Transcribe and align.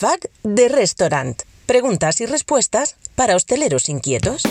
FAC 0.00 0.30
de 0.44 0.68
Restaurant. 0.68 1.42
Preguntas 1.66 2.20
y 2.20 2.26
respuestas 2.26 2.94
para 3.16 3.34
hosteleros 3.34 3.88
inquietos. 3.88 4.42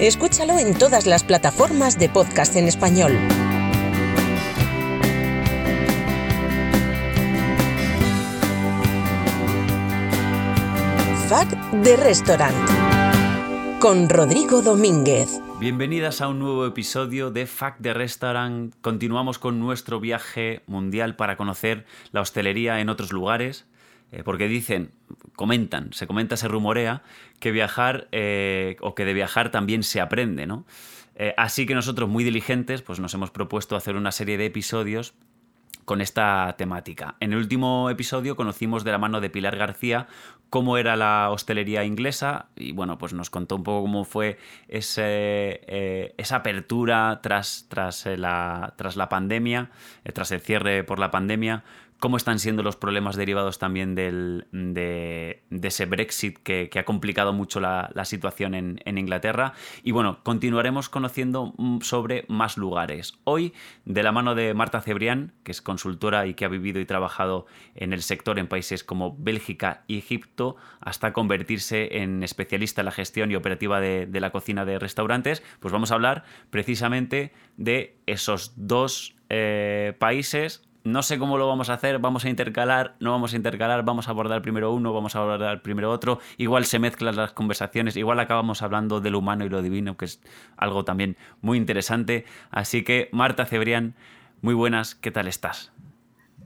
Escúchalo 0.00 0.58
en 0.58 0.72
todas 0.72 1.04
las 1.04 1.24
plataformas 1.24 1.98
de 1.98 2.08
podcast 2.08 2.56
en 2.56 2.68
español. 2.68 3.18
FAC 11.28 11.72
de 11.72 11.96
Restaurant 11.96 12.54
con 13.80 14.08
Rodrigo 14.08 14.62
Domínguez. 14.62 15.40
Bienvenidas 15.58 16.20
a 16.20 16.28
un 16.28 16.38
nuevo 16.38 16.64
episodio 16.64 17.32
de 17.32 17.46
FAC 17.46 17.78
de 17.80 17.92
Restaurant. 17.94 18.72
Continuamos 18.80 19.40
con 19.40 19.58
nuestro 19.58 19.98
viaje 19.98 20.62
mundial 20.68 21.16
para 21.16 21.36
conocer 21.36 21.84
la 22.12 22.20
hostelería 22.20 22.80
en 22.80 22.90
otros 22.90 23.12
lugares. 23.12 23.66
Eh, 24.12 24.22
porque 24.22 24.46
dicen, 24.46 24.92
comentan, 25.34 25.92
se 25.92 26.06
comenta, 26.06 26.36
se 26.36 26.46
rumorea, 26.46 27.02
que 27.40 27.50
viajar 27.50 28.06
eh, 28.12 28.76
o 28.80 28.94
que 28.94 29.04
de 29.04 29.12
viajar 29.12 29.50
también 29.50 29.82
se 29.82 30.00
aprende, 30.00 30.46
¿no? 30.46 30.64
Eh, 31.16 31.34
así 31.36 31.66
que 31.66 31.74
nosotros, 31.74 32.08
muy 32.08 32.22
diligentes, 32.22 32.82
pues 32.82 33.00
nos 33.00 33.12
hemos 33.14 33.32
propuesto 33.32 33.74
hacer 33.74 33.96
una 33.96 34.12
serie 34.12 34.38
de 34.38 34.46
episodios 34.46 35.14
con 35.86 36.00
esta 36.00 36.54
temática. 36.58 37.14
En 37.20 37.32
el 37.32 37.38
último 37.38 37.88
episodio 37.88 38.36
conocimos 38.36 38.84
de 38.84 38.90
la 38.90 38.98
mano 38.98 39.20
de 39.20 39.30
Pilar 39.30 39.56
García 39.56 40.08
cómo 40.50 40.78
era 40.78 40.96
la 40.96 41.30
hostelería 41.30 41.84
inglesa 41.84 42.46
y 42.56 42.72
bueno, 42.72 42.98
pues 42.98 43.12
nos 43.12 43.30
contó 43.30 43.56
un 43.56 43.64
poco 43.64 43.82
cómo 43.82 44.04
fue 44.04 44.38
ese, 44.68 45.60
esa 46.16 46.36
apertura 46.36 47.20
tras, 47.22 47.66
tras, 47.68 48.06
la, 48.06 48.74
tras 48.76 48.96
la 48.96 49.08
pandemia, 49.08 49.70
tras 50.12 50.30
el 50.32 50.40
cierre 50.40 50.84
por 50.84 50.98
la 50.98 51.10
pandemia, 51.10 51.64
cómo 51.98 52.16
están 52.16 52.38
siendo 52.38 52.62
los 52.62 52.76
problemas 52.76 53.16
derivados 53.16 53.58
también 53.58 53.94
del, 53.94 54.46
de, 54.52 55.42
ese 55.62 55.86
Brexit 55.86 56.38
que, 56.38 56.70
ha 56.76 56.84
complicado 56.84 57.32
mucho 57.32 57.60
la, 57.60 57.90
situación 58.04 58.54
en, 58.54 58.98
Inglaterra. 58.98 59.54
Y 59.82 59.92
bueno, 59.92 60.20
continuaremos 60.22 60.88
conociendo 60.88 61.54
mm, 61.56 61.80
sobre 61.80 62.24
más 62.28 62.56
lugares. 62.56 63.14
Hoy, 63.24 63.52
de 63.84 64.02
la 64.02 64.12
mano 64.12 64.34
de 64.34 64.54
Marta 64.54 64.80
Cebrián, 64.80 65.32
que 65.42 65.52
es 65.52 65.62
consultora 65.62 66.26
y 66.26 66.34
que 66.34 66.44
ha 66.44 66.48
vivido 66.48 66.80
y 66.80 66.86
trabajado 66.86 67.46
en 67.74 67.92
el 67.92 68.02
sector 68.02 68.38
en 68.38 68.46
países 68.46 68.84
como 68.84 69.16
Bélgica 69.18 69.84
y 69.86 69.98
Egipto, 69.98 70.56
hasta 70.80 71.12
convertirse 71.12 71.98
en 72.02 72.22
especialista 72.22 72.82
en 72.82 72.86
la 72.86 72.92
gestión 72.92 73.30
y 73.30 73.36
operativa 73.36 73.80
de, 73.80 74.08
la 74.16 74.30
cocina 74.30 74.64
de 74.64 74.78
restaurantes, 74.78 75.42
pues 75.60 75.72
vamos 75.72 75.90
a 75.90 75.94
hablar 75.94 76.24
precisamente 76.50 77.32
de 77.56 77.98
esos 78.06 78.52
dos 78.56 79.14
eh, 79.28 79.94
países 79.98 80.65
no 80.86 81.02
sé 81.02 81.18
cómo 81.18 81.36
lo 81.36 81.48
vamos 81.48 81.68
a 81.68 81.74
hacer, 81.74 81.98
vamos 81.98 82.24
a 82.24 82.28
intercalar, 82.30 82.94
no 83.00 83.10
vamos 83.10 83.32
a 83.32 83.36
intercalar, 83.36 83.84
vamos 83.84 84.06
a 84.06 84.12
abordar 84.12 84.40
primero 84.40 84.72
uno, 84.72 84.92
vamos 84.92 85.16
a 85.16 85.18
abordar 85.18 85.60
primero 85.60 85.90
otro, 85.90 86.20
igual 86.36 86.64
se 86.64 86.78
mezclan 86.78 87.16
las 87.16 87.32
conversaciones, 87.32 87.96
igual 87.96 88.20
acabamos 88.20 88.62
hablando 88.62 89.00
del 89.00 89.16
humano 89.16 89.44
y 89.44 89.48
lo 89.48 89.62
divino, 89.62 89.96
que 89.96 90.04
es 90.04 90.22
algo 90.56 90.84
también 90.84 91.16
muy 91.42 91.58
interesante. 91.58 92.24
Así 92.50 92.84
que, 92.84 93.08
Marta 93.12 93.46
Cebrián, 93.46 93.94
muy 94.42 94.54
buenas, 94.54 94.94
¿qué 94.94 95.10
tal 95.10 95.26
estás? 95.26 95.72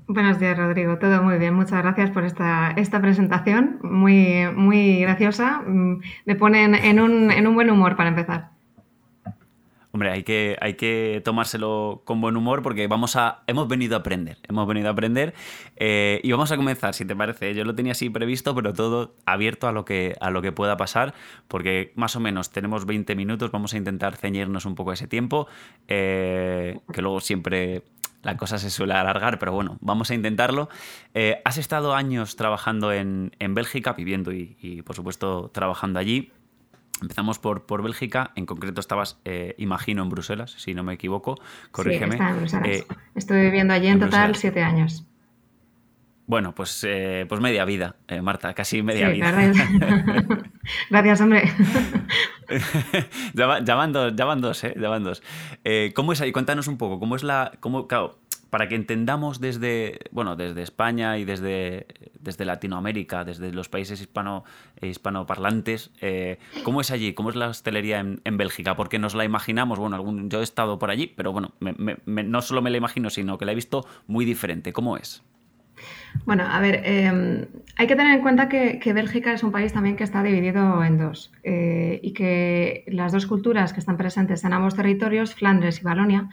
Buenos 0.07 0.41
días, 0.41 0.57
Rodrigo. 0.57 0.99
Todo 0.99 1.23
muy 1.23 1.39
bien. 1.39 1.55
Muchas 1.55 1.83
gracias 1.83 2.11
por 2.11 2.25
esta, 2.25 2.73
esta 2.73 3.01
presentación, 3.01 3.79
muy, 3.83 4.45
muy 4.57 5.03
graciosa. 5.03 5.63
Mm, 5.65 6.01
me 6.27 6.35
pone 6.35 6.65
en 6.65 7.01
un, 7.01 7.31
en 7.31 7.47
un 7.47 7.55
buen 7.55 7.71
humor 7.71 7.95
para 7.95 8.09
empezar. 8.09 8.50
Hombre, 9.93 10.11
hay 10.11 10.23
que, 10.23 10.57
hay 10.61 10.75
que 10.75 11.21
tomárselo 11.25 12.03
con 12.05 12.21
buen 12.21 12.37
humor 12.37 12.63
porque 12.63 12.87
vamos 12.87 13.17
a, 13.17 13.43
hemos 13.49 13.67
venido 13.67 13.97
a 13.97 14.01
aprender, 14.01 14.39
hemos 14.49 14.67
venido 14.69 14.89
a 14.89 14.93
aprender 14.93 15.35
eh, 15.77 16.21
y 16.23 16.31
vamos 16.31 16.53
a 16.53 16.57
comenzar, 16.57 16.95
si 16.95 17.05
te 17.05 17.17
parece. 17.17 17.55
Yo 17.55 17.65
lo 17.65 17.75
tenía 17.75 17.93
así 17.93 18.09
previsto, 18.09 18.55
pero 18.55 18.73
todo 18.73 19.17
abierto 19.27 19.67
a 19.67 19.73
lo 19.73 19.85
que, 19.85 20.15
a 20.21 20.31
lo 20.31 20.43
que 20.43 20.53
pueda 20.53 20.77
pasar, 20.77 21.15
porque 21.49 21.93
más 21.97 22.15
o 22.15 22.21
menos 22.21 22.51
tenemos 22.51 22.87
20 22.87 23.17
minutos, 23.17 23.51
vamos 23.51 23.75
a 23.75 23.79
intentar 23.79 24.17
ceñirnos 24.17 24.65
un 24.65 24.77
poco 24.77 24.93
a 24.93 24.95
ese 24.95 25.09
tiempo, 25.09 25.49
eh, 25.89 26.79
que 26.93 27.03
luego 27.03 27.21
siempre 27.21 27.83
la 28.23 28.37
cosa 28.37 28.59
se 28.59 28.71
suele 28.71 28.95
alargar, 28.95 29.39
pero 29.39 29.53
bueno, 29.53 29.79
vamos 29.81 30.11
a 30.11 30.15
intentarlo. 30.15 30.69
Eh, 31.15 31.41
has 31.45 31.59
estado 31.59 31.95
años 31.95 32.37
trabajando 32.37 32.93
en, 32.93 33.33
Bélgica, 33.41 33.95
viviendo 33.95 34.33
y, 34.33 34.83
por 34.85 34.95
supuesto, 34.95 35.51
trabajando 35.53 35.99
allí. 35.99 36.31
Empezamos 37.01 37.39
por, 37.39 37.67
por 37.67 37.83
Bélgica, 37.83 38.33
en 38.35 38.47
concreto 38.47 38.81
estabas, 38.81 39.19
eh, 39.25 39.55
imagino, 39.59 40.03
en 40.03 40.11
Bruselas, 40.11 40.55
si 40.59 40.75
no 40.75 40.83
me 40.83 40.95
equivoco, 40.95 41.37
corrígeme. 41.71 42.17
Sí, 42.17 42.23
en 42.23 42.37
Bruselas. 42.37 42.69
Eh, 42.69 42.87
Estuve 43.15 43.43
viviendo 43.43 43.73
allí 43.73 43.89
en, 43.89 44.01
total 44.01 44.37
siete 44.37 44.63
años. 44.63 45.07
Bueno, 46.27 46.55
pues, 46.55 46.85
eh, 46.87 47.27
pues 47.29 47.41
media 47.41 47.65
vida, 47.65 47.97
Marta, 48.23 48.55
casi 48.55 48.83
media 48.83 49.09
vida. 49.09 49.33
Gracias, 50.91 51.21
hombre. 51.21 51.43
ya, 53.35 53.75
van 53.75 53.93
dos, 53.93 54.15
ya 54.15 54.25
van 54.25 54.41
dos, 54.41 54.63
¿eh? 54.63 54.75
Ya 54.79 54.89
van 54.89 55.03
dos. 55.03 55.23
¿Cómo 55.95 56.13
es 56.13 56.21
ahí? 56.21 56.31
Cuéntanos 56.31 56.69
un 56.69 56.79
poco, 56.79 57.01
¿cómo 57.01 57.17
es 57.17 57.25
la... 57.25 57.53
Cómo, 57.59 57.89
claro, 57.89 58.21
para 58.51 58.69
que 58.69 58.75
entendamos 58.75 59.41
desde, 59.41 60.01
bueno, 60.11 60.37
desde 60.37 60.63
España 60.63 61.19
y 61.19 61.25
desde, 61.25 61.87
desde 62.21 62.45
Latinoamérica, 62.45 63.25
desde 63.25 63.53
los 63.53 63.69
países 63.69 64.01
hispano, 64.01 64.45
hispanoparlantes, 64.81 65.91
eh, 66.01 66.39
¿cómo 66.65 66.81
es 66.81 66.91
allí? 66.91 67.15
¿Cómo 67.15 67.31
es 67.31 67.37
la 67.37 67.49
hostelería 67.49 68.01
en, 68.01 68.37
Bélgica? 68.37 68.77
Porque 68.77 68.99
nos 68.99 69.15
la 69.15 69.25
imaginamos, 69.25 69.79
bueno, 69.79 70.29
yo 70.29 70.41
he 70.41 70.45
estado 70.45 70.79
por 70.79 70.91
allí, 70.91 71.07
pero 71.07 71.33
bueno, 71.33 71.53
no 71.61 72.43
solo 72.43 72.63
me 72.63 72.71
la 72.71 72.77
imagino, 72.77 73.11
sino 73.11 73.39
que 73.39 73.45
la 73.45 73.53
he 73.53 73.55
visto 73.55 73.87
muy 74.07 74.25
diferente. 74.25 74.73
¿Cómo 74.73 74.97
es? 74.97 75.23
Bueno, 76.25 76.45
a 76.47 76.61
ver, 76.61 76.83
em, 76.85 77.47
hay 77.77 77.87
que 77.87 77.97
tener 77.97 78.15
en 78.15 78.23
cuenta 78.23 78.49
que, 78.49 78.93
Bélgica 78.93 79.33
es 79.33 79.43
un 79.43 79.53
país 79.53 79.73
también 79.73 79.97
que 79.97 80.05
está 80.05 80.23
dividido 80.23 80.83
en 80.85 80.99
dos 80.99 81.33
eh, 81.43 82.01
y 82.03 82.13
que 82.13 82.85
las 82.89 83.13
dos 83.13 83.27
culturas 83.27 83.73
que 83.73 83.81
están 83.81 83.97
presentes 83.97 84.45
en 84.45 84.53
ambos 84.53 84.75
territorios, 84.75 85.35
Flandes 85.35 85.81
y 85.81 85.85
Valonia, 85.85 86.29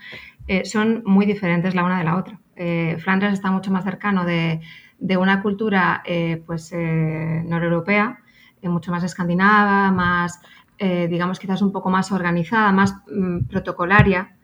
eh, 0.46 0.64
son 0.64 1.02
muy 1.04 1.26
diferentes 1.26 1.74
la 1.74 1.84
una 1.84 1.98
de 1.98 2.04
la 2.04 2.16
otra. 2.16 2.40
Eh, 2.56 2.96
Flandes 3.00 3.32
está 3.32 3.50
mucho 3.50 3.70
más 3.70 3.84
cercano 3.84 4.24
de, 4.24 4.60
una 5.00 5.42
cultura 5.42 6.02
pues, 6.46 6.72
noreuropea, 6.72 8.18
mucho 8.62 8.90
más 8.90 9.04
escandinava, 9.04 9.90
más, 9.92 10.40
digamos, 10.78 11.38
quizás 11.38 11.62
un 11.62 11.72
poco 11.72 11.90
más 11.90 12.12
organizada, 12.12 12.72
más 12.72 12.94
mm, 13.10 13.44
protocolaria 13.44 14.36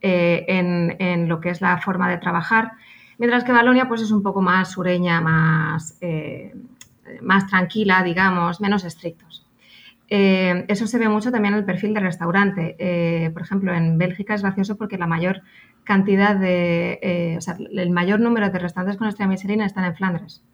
en, 0.00 0.96
en 0.98 1.28
lo 1.28 1.40
que 1.40 1.50
es 1.50 1.60
la 1.60 1.78
forma 1.78 2.10
de 2.10 2.18
trabajar 2.18 2.72
mientras 3.22 3.44
que 3.44 3.52
Balonia 3.52 3.86
pues, 3.86 4.00
es 4.02 4.10
un 4.10 4.20
poco 4.20 4.42
más 4.42 4.72
sureña, 4.72 5.20
más, 5.20 5.96
eh, 6.00 6.52
más 7.20 7.46
tranquila, 7.46 8.02
digamos, 8.02 8.60
menos 8.60 8.84
estrictos. 8.84 9.41
Eh, 10.14 10.66
eso 10.68 10.86
se 10.86 10.98
ve 10.98 11.08
mucho 11.08 11.32
también 11.32 11.54
en 11.54 11.60
el 11.60 11.64
perfil 11.64 11.94
del 11.94 12.02
restaurante. 12.02 12.76
Eh, 12.78 13.30
por 13.30 13.40
ejemplo, 13.40 13.72
en 13.72 13.96
Bélgica 13.96 14.34
es 14.34 14.42
gracioso 14.42 14.76
porque 14.76 14.98
la 14.98 15.06
mayor 15.06 15.40
cantidad 15.84 16.36
de, 16.36 17.34
o 17.38 17.40
sea, 17.40 17.56
el 17.58 17.90
mayor 17.90 18.20
número 18.20 18.50
de 18.50 18.58
restaurantes 18.58 18.98
con 18.98 19.08
estrella 19.08 19.30
Michelin 19.30 19.62
están 19.62 19.84
en 19.84 19.94
Flandres. 19.94 20.44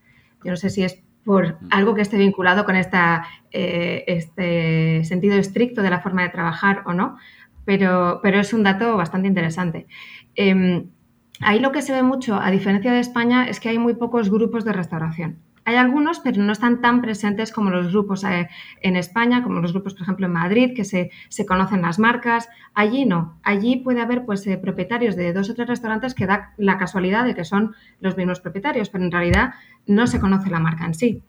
Yo 0.44 0.52
no 0.52 0.56
sé 0.56 0.70
si 0.70 0.84
es 0.84 1.02
por 1.24 1.58
algo 1.70 1.97
que 1.97 2.02
esté 2.02 2.16
vinculado 2.18 2.64
con 2.64 2.76
esta, 2.76 3.26
este 3.50 5.02
sentido 5.02 5.34
estricto 5.36 5.82
de 5.82 5.91
la 5.91 6.00
forma 6.00 6.22
de 6.22 6.28
trabajar 6.28 6.84
o 6.86 6.92
no, 6.92 7.18
pero, 7.64 8.20
pero 8.22 8.38
es 8.38 8.52
un 8.52 8.62
dato 8.62 8.97
bastante 8.97 9.26
interesante. 9.26 9.88
Em, 10.36 10.88
Ahí 11.41 11.60
lo 11.60 11.70
que 11.70 11.82
se 11.82 11.92
ve 11.92 12.02
mucho, 12.02 12.34
a 12.41 12.50
diferencia 12.50 12.92
de 12.92 12.98
España, 12.98 13.48
es 13.48 13.60
que 13.60 13.68
hay 13.68 13.78
muy 13.78 13.94
pocos 13.94 14.28
grupos 14.30 14.64
de 14.64 14.72
restauración. 14.72 15.38
Hay 15.68 15.76
algunos, 15.76 16.20
pero 16.20 16.42
no 16.42 16.50
están 16.50 16.80
tan 16.80 17.02
presentes 17.02 17.52
como 17.52 17.68
los 17.68 17.92
grupos 17.92 18.24
eh, 18.24 18.48
en 18.80 18.96
España, 18.96 19.42
como 19.42 19.60
los 19.60 19.74
grupos, 19.74 19.92
por 19.92 20.04
ejemplo, 20.04 20.24
en 20.24 20.32
Madrid, 20.32 20.72
que 20.74 20.82
se, 20.86 21.10
conocen 21.47 21.82
las 21.82 21.98
marcas. 21.98 22.48
Allí 22.72 23.04
no. 23.04 23.38
Allí 23.42 23.76
puede 23.76 24.00
haber 24.00 24.24
pues, 24.24 24.47
eh, 24.47 24.56
propietarios 24.56 25.15
de 25.15 25.34
dos 25.34 25.50
o 25.50 25.54
tres 25.54 25.68
restaurantes 25.68 26.15
que 26.15 26.24
da 26.24 26.54
la 26.56 26.78
casualidad 26.78 27.26
de 27.26 27.34
que 27.34 27.44
son 27.44 27.74
los 28.00 28.16
mismos 28.16 28.41
propietarios, 28.41 28.88
pero 28.88 29.04
en 29.04 29.12
realidad 29.12 29.56
no 29.86 30.06
se 30.06 30.20
conoce 30.20 30.48
la 30.48 30.59
marca 30.59 30.86
en 30.86 30.94
sí. 30.94 31.22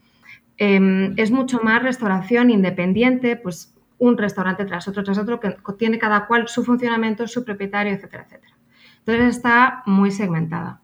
Em, 0.56 1.16
es 1.18 1.32
mucho 1.32 1.60
más 1.62 1.84
restauración 1.84 2.50
independiente, 2.50 3.36
pues 3.36 3.76
un 3.98 4.18
restaurante 4.18 4.64
tras 4.64 4.88
otro, 4.88 5.04
tras 5.04 5.18
otro, 5.18 5.42
que 5.42 5.58
tiene 5.78 6.00
cada 6.00 6.28
cual 6.28 6.48
su 6.48 6.64
funcionamiento, 6.64 7.28
su 7.28 7.44
propietario, 7.44 7.92
etcétera, 7.92 8.24
etcétera. 8.24 8.56
Entonces 9.00 9.36
está 9.36 9.84
muy 9.86 10.12
segmentada. 10.12 10.80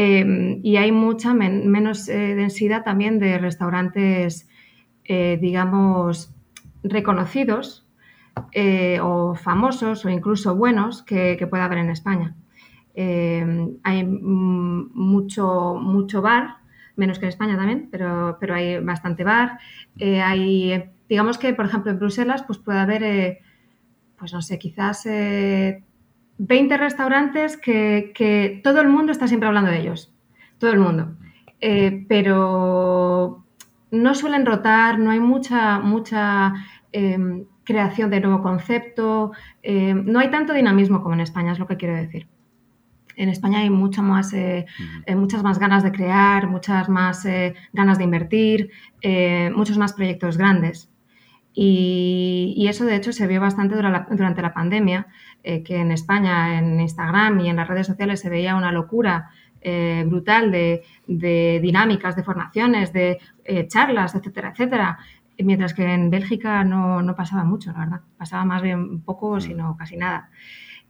Em, 0.00 0.60
y 0.62 0.76
hay 0.76 0.92
mucha 0.92 1.34
menos 1.34 2.08
eh, 2.08 2.36
densidad 2.36 2.84
también 2.84 3.18
de 3.18 3.36
restaurantes, 3.36 4.48
eh, 5.04 5.38
digamos, 5.40 6.32
reconocidos 6.84 7.84
eh, 8.52 9.00
o 9.02 9.34
famosos 9.34 10.04
o 10.04 10.08
incluso 10.08 10.54
buenos 10.54 11.02
que, 11.02 11.36
que 11.36 11.48
pueda 11.48 11.64
haber 11.64 11.78
en 11.78 11.90
España. 11.90 12.36
Em, 12.94 13.78
hay 13.82 14.04
mucho, 14.04 15.74
mucho 15.82 16.22
bar, 16.22 16.58
menos 16.94 17.18
que 17.18 17.24
en 17.24 17.30
España 17.30 17.56
también, 17.56 17.88
pero, 17.90 18.36
pero 18.38 18.54
hay 18.54 18.78
bastante 18.78 19.24
bar. 19.24 19.58
hay 20.00 20.80
digamos 21.08 21.38
que, 21.38 21.54
por 21.54 21.66
ejemplo, 21.66 21.90
en 21.90 21.98
Bruselas, 21.98 22.44
pues 22.44 22.60
puede 22.60 22.78
haber, 22.78 23.38
pues 24.16 24.32
no 24.32 24.42
sé, 24.42 24.60
quizás 24.60 25.08
20 26.38 26.76
restaurantes 26.76 27.56
que, 27.56 28.60
todo 28.64 28.80
el 28.80 28.88
mundo 28.88 29.12
está 29.12 29.28
siempre 29.28 29.48
hablando 29.48 29.70
de 29.70 29.80
ellos. 29.80 30.12
Todo 30.58 30.72
el 30.72 30.78
mundo. 30.80 31.16
pero 32.08 33.44
no 33.90 34.14
suelen 34.14 34.46
rotar, 34.46 34.98
no 34.98 35.10
hay 35.10 35.20
mucha, 35.20 35.78
mucha 35.80 36.54
em, 36.92 37.46
creación 37.64 38.10
de 38.10 38.20
nuevo 38.20 38.42
concepto, 38.42 39.32
em, 39.62 40.04
no 40.06 40.18
hay 40.18 40.30
tanto 40.30 40.52
dinamismo 40.52 41.02
como 41.02 41.14
en 41.14 41.20
España, 41.20 41.52
es 41.52 41.58
lo 41.58 41.66
que 41.66 41.76
quiero 41.76 41.94
decir. 41.94 42.28
En 43.16 43.28
España 43.28 43.60
hay 43.60 43.70
mucho 43.70 44.02
más, 44.02 44.32
eh, 44.32 44.66
eh, 45.06 45.16
muchas 45.16 45.42
más 45.42 45.58
ganas 45.58 45.82
de 45.82 45.90
crear, 45.90 46.46
muchas 46.48 46.88
más 46.88 47.24
eh, 47.24 47.54
ganas 47.72 47.98
de 47.98 48.04
invertir, 48.04 48.70
muchos 49.54 49.76
más 49.76 49.92
proyectos 49.92 50.38
grandes. 50.38 50.88
Y, 51.60 52.66
eso, 52.68 52.84
de 52.84 52.94
hecho, 52.94 53.12
se 53.12 53.26
vio 53.26 53.40
bastante 53.40 53.74
durante 53.74 54.42
la, 54.42 54.54
pandemia, 54.54 55.08
que 55.42 55.76
en 55.76 55.90
España, 55.90 56.58
en 56.58 56.80
Instagram 56.80 57.40
y 57.40 57.48
en 57.48 57.56
las 57.56 57.66
redes 57.66 57.88
sociales 57.88 58.20
se 58.20 58.30
veía 58.30 58.54
una 58.54 58.70
locura 58.70 59.30
brutal 60.06 60.52
de, 60.52 60.84
dinámicas, 61.60 62.14
de 62.14 62.22
formaciones, 62.22 62.92
de 62.92 63.18
charlas, 63.66 64.14
etcétera, 64.14 64.50
etcétera. 64.50 64.98
Mientras 65.38 65.74
que 65.74 65.82
en 65.82 66.10
Bélgica 66.10 66.62
no, 66.62 67.02
no, 67.02 67.16
pasaba 67.16 67.42
mucho, 67.42 67.72
la 67.72 67.78
verdad. 67.80 68.00
Pasaba 68.16 68.44
más 68.44 68.62
bien 68.62 69.00
poco, 69.00 69.36
mm. 69.36 69.40
sino 69.40 69.76
casi 69.76 69.96
nada. 69.96 70.30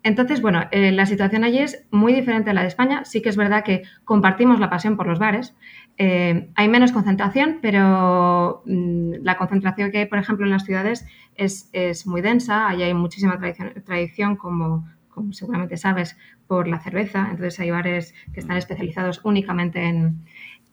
Entonces, 0.02 0.40
bueno, 0.40 0.62
eh, 0.70 0.92
la 0.92 1.06
situación 1.06 1.44
allí 1.44 1.58
es 1.58 1.86
muy 1.90 2.12
diferente 2.12 2.50
a 2.50 2.54
la 2.54 2.62
de 2.62 2.68
España. 2.68 3.04
Sí 3.04 3.20
que 3.20 3.28
es 3.28 3.36
verdad 3.36 3.64
que 3.64 3.82
compartimos 4.04 4.60
la 4.60 4.70
pasión 4.70 4.96
por 4.96 5.06
los 5.06 5.18
bares. 5.18 5.56
Eh, 5.96 6.50
hay 6.54 6.68
menos 6.68 6.92
concentración, 6.92 7.58
pero 7.60 8.62
mm, 8.64 9.14
la 9.22 9.36
concentración 9.36 9.90
que 9.90 9.98
hay, 9.98 10.06
por 10.06 10.18
ejemplo, 10.18 10.46
en 10.46 10.52
las 10.52 10.64
ciudades 10.64 11.04
es, 11.34 12.06
muy 12.06 12.22
densa. 12.22 12.68
Allí 12.68 12.84
hay 12.84 12.94
muchísima 12.94 13.38
tradición, 13.84 14.36
como, 14.36 14.88
seguramente 15.32 15.76
sabes, 15.76 16.16
por 16.46 16.68
la 16.68 16.78
cerveza. 16.78 17.28
Entonces 17.30 17.58
hay 17.58 17.70
bares 17.70 18.14
que 18.32 18.40
están 18.40 18.56
especializados 18.56 19.20
únicamente 19.24 19.82
en, 19.82 20.24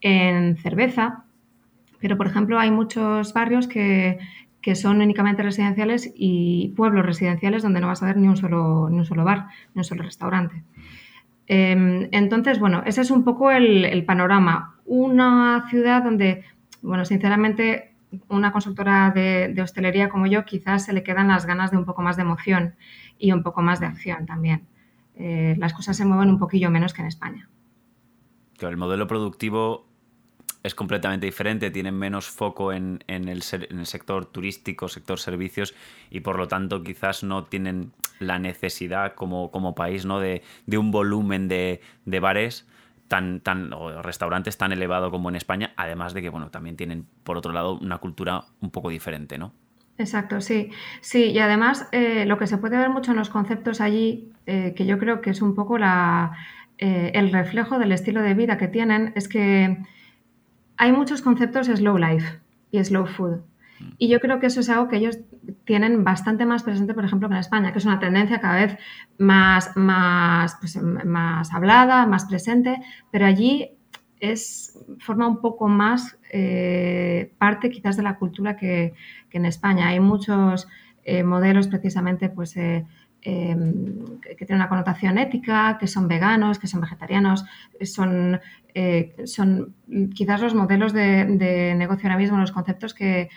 en 0.02 0.58
cerveza. 0.58 1.26
Pero, 2.00 2.18
por 2.18 2.28
ejemplo, 2.28 2.60
hay 2.60 2.70
muchos 2.70 3.34
barrios 3.34 3.68
que, 3.68 4.20
que 4.66 4.74
son 4.74 5.00
únicamente 5.00 5.44
residenciales 5.44 6.12
y 6.16 6.70
pueblos 6.70 7.06
residenciales 7.06 7.62
donde 7.62 7.82
no 7.82 7.86
vas 7.86 8.02
a 8.02 8.08
ver 8.08 8.18
ni 8.18 8.28
un 8.28 8.36
solo, 8.36 8.90
ni 8.90 8.98
un 8.98 9.06
solo 9.06 9.24
bar, 9.24 9.50
ni 9.76 9.82
un 9.82 9.84
solo 9.84 10.02
restaurante. 10.02 10.64
Em, 11.46 12.08
entonces, 12.12 12.58
bueno, 12.58 12.82
ese 12.84 13.02
es 13.02 13.12
un 13.12 13.24
poco 13.24 13.52
el, 13.52 14.04
panorama. 14.06 14.74
Una 14.86 15.68
ciudad 15.70 16.04
donde, 16.04 16.46
bueno, 16.82 17.06
sinceramente, 17.06 17.94
una 18.28 18.52
constructora 18.52 19.12
de, 19.12 19.56
hostelería 19.62 20.10
como 20.10 20.26
yo 20.26 20.46
quizás 20.46 20.86
se 20.86 20.94
le 20.94 21.04
quedan 21.04 21.28
las 21.28 21.46
ganas 21.46 21.70
de 21.70 21.78
un 21.78 21.86
poco 21.86 22.02
más 22.02 22.16
de 22.16 22.24
emoción 22.24 22.74
y 23.20 23.34
un 23.34 23.44
poco 23.44 23.62
más 23.62 23.80
de 23.80 23.86
acción 23.86 24.26
también. 24.26 24.64
Eh, 25.14 25.54
las 25.60 25.74
cosas 25.74 25.96
se 25.96 26.06
mueven 26.06 26.32
un 26.32 26.40
poquillo 26.40 26.72
menos 26.72 26.96
que 26.96 27.04
en 27.04 27.08
España. 27.08 27.48
el 28.60 28.78
modelo 28.78 29.06
productivo 29.06 29.86
es 30.66 30.74
completamente 30.74 31.28
diferente, 31.28 31.70
tienen 31.70 31.96
menos 31.96 32.28
foco 32.28 32.74
en, 32.74 33.04
el, 33.08 33.44
sector 33.44 34.26
turístico, 34.26 34.88
sector 34.88 35.20
servicios 35.20 35.76
y 36.10 36.22
por 36.22 36.38
lo 36.40 36.48
tanto 36.48 36.82
quizás 36.82 37.24
no 37.24 37.44
tienen 37.44 37.92
la 38.20 38.40
necesidad 38.40 39.14
como, 39.14 39.76
país 39.76 40.06
¿no? 40.06 40.20
de, 40.20 40.42
un 40.76 40.90
volumen 40.90 41.48
de, 41.48 41.80
bares 42.20 42.66
tan, 43.08 43.42
tan, 43.42 43.74
o 43.74 44.02
restaurantes 44.02 44.58
tan 44.58 44.72
elevado 44.72 45.12
como 45.12 45.30
en 45.30 45.36
España, 45.36 45.74
además 45.78 46.16
de 46.16 46.24
que 46.24 46.30
bueno, 46.30 46.50
también 46.50 46.76
tienen 46.76 47.06
por 47.24 47.38
otro 47.38 47.54
lado 47.54 47.78
una 47.78 48.00
cultura 48.00 48.46
un 48.60 48.72
poco 48.72 48.90
diferente, 48.90 49.38
¿no? 49.38 49.54
Exacto, 50.00 50.42
sí. 50.42 50.72
Sí, 51.00 51.26
y 51.26 51.40
además 51.40 51.88
eh, 51.92 52.26
lo 52.26 52.38
que 52.38 52.48
se 52.48 52.58
puede 52.58 52.76
ver 52.76 52.90
mucho 52.90 53.12
en 53.12 53.18
los 53.18 53.30
conceptos 53.30 53.82
allí, 53.82 54.32
eh, 54.48 54.74
que 54.76 54.88
yo 54.88 54.98
creo 54.98 55.22
que 55.22 55.30
es 55.30 55.42
un 55.44 55.54
poco 55.54 55.78
la, 55.78 56.34
eh, 56.80 57.12
el 57.14 57.32
reflejo 57.32 57.78
del 57.78 57.92
estilo 57.92 58.22
de 58.22 58.34
vida 58.34 58.58
que 58.58 58.68
tienen, 58.68 59.14
es 59.16 59.30
que 59.30 59.78
hay 60.78 60.92
muchos 60.92 61.22
conceptos 61.22 61.68
slow 61.68 61.98
life 61.98 62.40
y 62.72 62.84
slow 62.84 63.06
food. 63.06 63.42
Mm. 63.80 63.84
Y 63.98 64.08
yo 64.08 64.20
creo 64.20 64.40
que 64.40 64.48
eso 64.48 64.60
es 64.60 64.70
algo 64.70 64.88
que 64.88 64.98
ellos 64.98 65.20
tienen 65.66 66.04
bastante 66.04 66.46
más 66.46 66.64
presente, 66.64 66.94
por 66.94 67.06
ejemplo, 67.06 67.28
que 67.28 67.36
en 67.36 67.42
España, 67.42 67.72
que 67.72 67.80
es 67.80 67.86
una 67.86 68.00
tendencia 68.00 68.40
cada 68.40 68.56
vez 68.56 68.78
más, 69.18 69.76
más, 69.76 70.58
pues, 70.60 70.78
más 70.82 71.54
hablada, 71.54 72.06
más 72.06 72.26
presente, 72.26 72.82
pero 73.12 73.26
allí 73.26 73.72
es, 74.20 74.80
forma 75.00 75.28
un 75.28 75.42
poco 75.42 75.68
más 75.68 76.18
eh, 76.32 77.32
parte 77.38 77.70
quizás 77.70 77.98
de 77.98 78.04
la 78.04 78.18
cultura 78.18 78.56
que, 78.56 78.94
en 79.32 79.46
España. 79.46 79.90
Hay 79.90 80.00
muchos 80.00 80.66
eh, 81.04 81.24
modelos 81.24 81.68
precisamente 81.68 82.30
pues, 82.30 82.56
eh, 82.56 82.86
em, 83.26 84.20
que 84.22 84.46
tienen 84.46 84.62
una 84.62 84.70
connotación 84.70 85.18
ética, 85.18 85.78
que 85.80 85.88
son 85.88 86.08
veganos, 86.08 86.60
que 86.60 86.68
son 86.68 86.82
vegetarianos, 86.82 87.46
son 87.82 88.40
eh, 88.78 89.16
son 89.26 89.74
quizás 90.14 90.42
los 90.42 90.54
modelos 90.54 90.92
de, 90.92 91.74
negocio 91.78 92.10
ahora 92.10 92.18
mismo, 92.18 92.38
los 92.38 92.52
conceptos 92.52 92.94
que, 92.94 93.30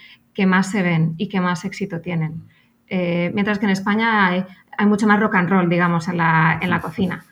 más 0.46 0.70
se 0.70 0.82
ven 0.82 1.14
y 1.16 1.28
que 1.28 1.40
más 1.40 1.64
éxito 1.64 2.00
tienen. 2.00 2.42
Eh, 2.88 3.30
mientras 3.34 3.60
que 3.60 3.66
en 3.66 3.70
España 3.70 4.26
hay, 4.26 4.44
mucho 4.86 5.06
más 5.06 5.20
rock 5.20 5.36
and 5.36 5.48
roll, 5.48 5.68
digamos, 5.68 6.08
en 6.08 6.16
la, 6.16 6.58
en 6.60 6.70
la 6.70 6.80
cocina. 6.82 7.24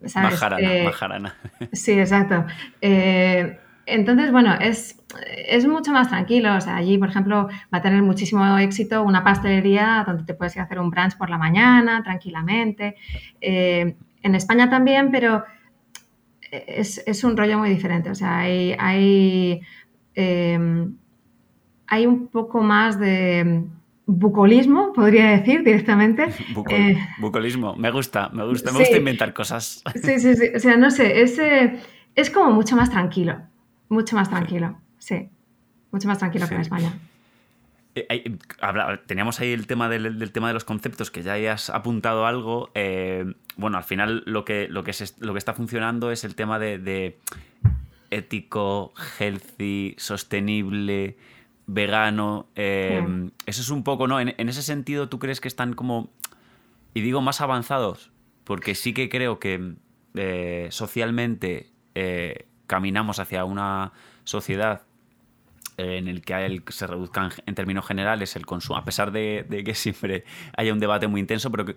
Bajarana, 0.00 1.34
eh, 1.58 1.68
Sí, 1.72 1.98
exacto. 1.98 2.46
Entonces, 3.88 4.30
bueno, 4.32 4.54
es, 4.60 5.02
es 5.46 5.66
mucho 5.66 5.92
más 5.92 6.08
tranquilo. 6.08 6.54
O 6.54 6.60
sea, 6.60 6.76
allí, 6.76 6.98
por 6.98 7.08
ejemplo, 7.08 7.48
va 7.72 7.78
a 7.78 7.82
tener 7.82 8.02
muchísimo 8.02 8.58
éxito 8.58 9.02
una 9.02 9.24
pastelería 9.24 10.04
donde 10.06 10.24
te 10.24 10.34
puedes 10.34 10.54
ir 10.56 10.60
a 10.60 10.64
hacer 10.64 10.78
un 10.78 10.90
brunch 10.90 11.16
por 11.16 11.30
la 11.30 11.38
mañana, 11.38 12.02
tranquilamente. 12.02 12.96
en 13.40 14.34
España 14.34 14.68
también, 14.68 15.10
pero 15.10 15.44
es, 16.50 17.24
un 17.24 17.36
rollo 17.36 17.58
muy 17.58 17.70
diferente. 17.70 18.10
O 18.10 18.14
sea, 18.14 18.38
hay, 18.38 18.74
hay, 18.78 19.60
em, 20.14 20.96
hay 21.86 22.06
un 22.06 22.28
poco 22.28 22.62
más 22.62 22.98
de 22.98 23.64
bucolismo, 24.06 24.92
podría 24.92 25.30
decir 25.30 25.62
directamente. 25.62 26.26
Eh, 26.70 26.96
bucolismo, 27.20 27.76
me 27.76 27.90
gusta, 27.90 28.30
me 28.30 28.44
gusta, 28.44 28.72
me 28.72 28.78
gusta 28.78 28.96
inventar 28.96 29.32
cosas. 29.32 29.82
Sí, 29.94 30.18
sí, 30.18 30.34
sí. 30.34 30.46
O 30.54 30.58
sea, 30.58 30.76
no 30.76 30.90
sé, 30.90 31.22
es, 31.22 31.38
eh, 31.38 31.78
es 32.14 32.30
como 32.30 32.50
mucho 32.50 32.76
más 32.76 32.90
tranquilo, 32.90 33.40
mucho 33.88 34.16
más 34.16 34.28
tranquilo, 34.28 34.78
sí. 34.98 35.28
Mucho 35.90 36.08
más 36.08 36.18
tranquilo 36.18 36.46
que 36.48 36.54
en 36.54 36.60
España. 36.60 36.92
Eh, 37.94 38.36
teníamos 39.06 39.40
ahí 39.40 39.52
el 39.52 39.66
tema 39.66 39.88
del, 39.88 40.32
tema 40.32 40.48
de 40.48 40.54
los 40.54 40.64
conceptos, 40.64 41.10
que 41.10 41.22
ya 41.22 41.32
hayas 41.32 41.70
apuntado 41.70 42.26
algo. 42.26 42.70
Eh, 42.74 43.34
bueno, 43.56 43.78
al 43.78 43.84
final 43.84 44.22
lo 44.26 44.44
que, 44.44 44.68
lo, 44.68 44.84
que 44.84 44.92
lo 45.20 45.32
que 45.32 45.38
está 45.38 45.54
funcionando 45.54 46.10
es 46.10 46.24
el 46.24 46.34
tema 46.34 46.58
de, 46.58 47.18
ético, 48.10 48.92
healthy, 49.18 49.94
sostenible, 49.98 51.16
vegano. 51.66 52.46
Eh, 52.54 53.30
eso 53.46 53.62
es 53.62 53.70
un 53.70 53.82
poco, 53.82 54.06
¿no? 54.06 54.20
En, 54.20 54.48
ese 54.48 54.62
sentido, 54.62 55.08
¿tú 55.08 55.18
crees 55.18 55.40
que 55.40 55.48
están 55.48 55.72
como, 55.72 56.10
y 56.94 57.00
digo, 57.00 57.20
más 57.20 57.40
avanzados? 57.40 58.12
Porque 58.44 58.74
sí 58.74 58.92
que 58.92 59.08
creo 59.08 59.38
que 59.38 59.74
socialmente 60.70 61.70
caminamos 62.68 63.18
hacia 63.18 63.44
una 63.44 63.92
sociedad 64.22 64.82
en 65.78 66.08
el 66.08 66.22
que 66.22 66.62
se 66.68 66.86
reduzcan 66.86 67.30
en 67.46 67.54
términos 67.54 67.86
generales 67.86 68.34
el 68.36 68.44
consumo, 68.44 68.78
a 68.78 68.84
pesar 68.84 69.12
de, 69.12 69.46
que 69.64 69.74
siempre 69.74 70.24
haya 70.56 70.72
un 70.72 70.80
debate 70.80 71.06
muy 71.08 71.20
intenso, 71.20 71.50
pero 71.50 71.64
que 71.64 71.76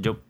yo 0.00 0.20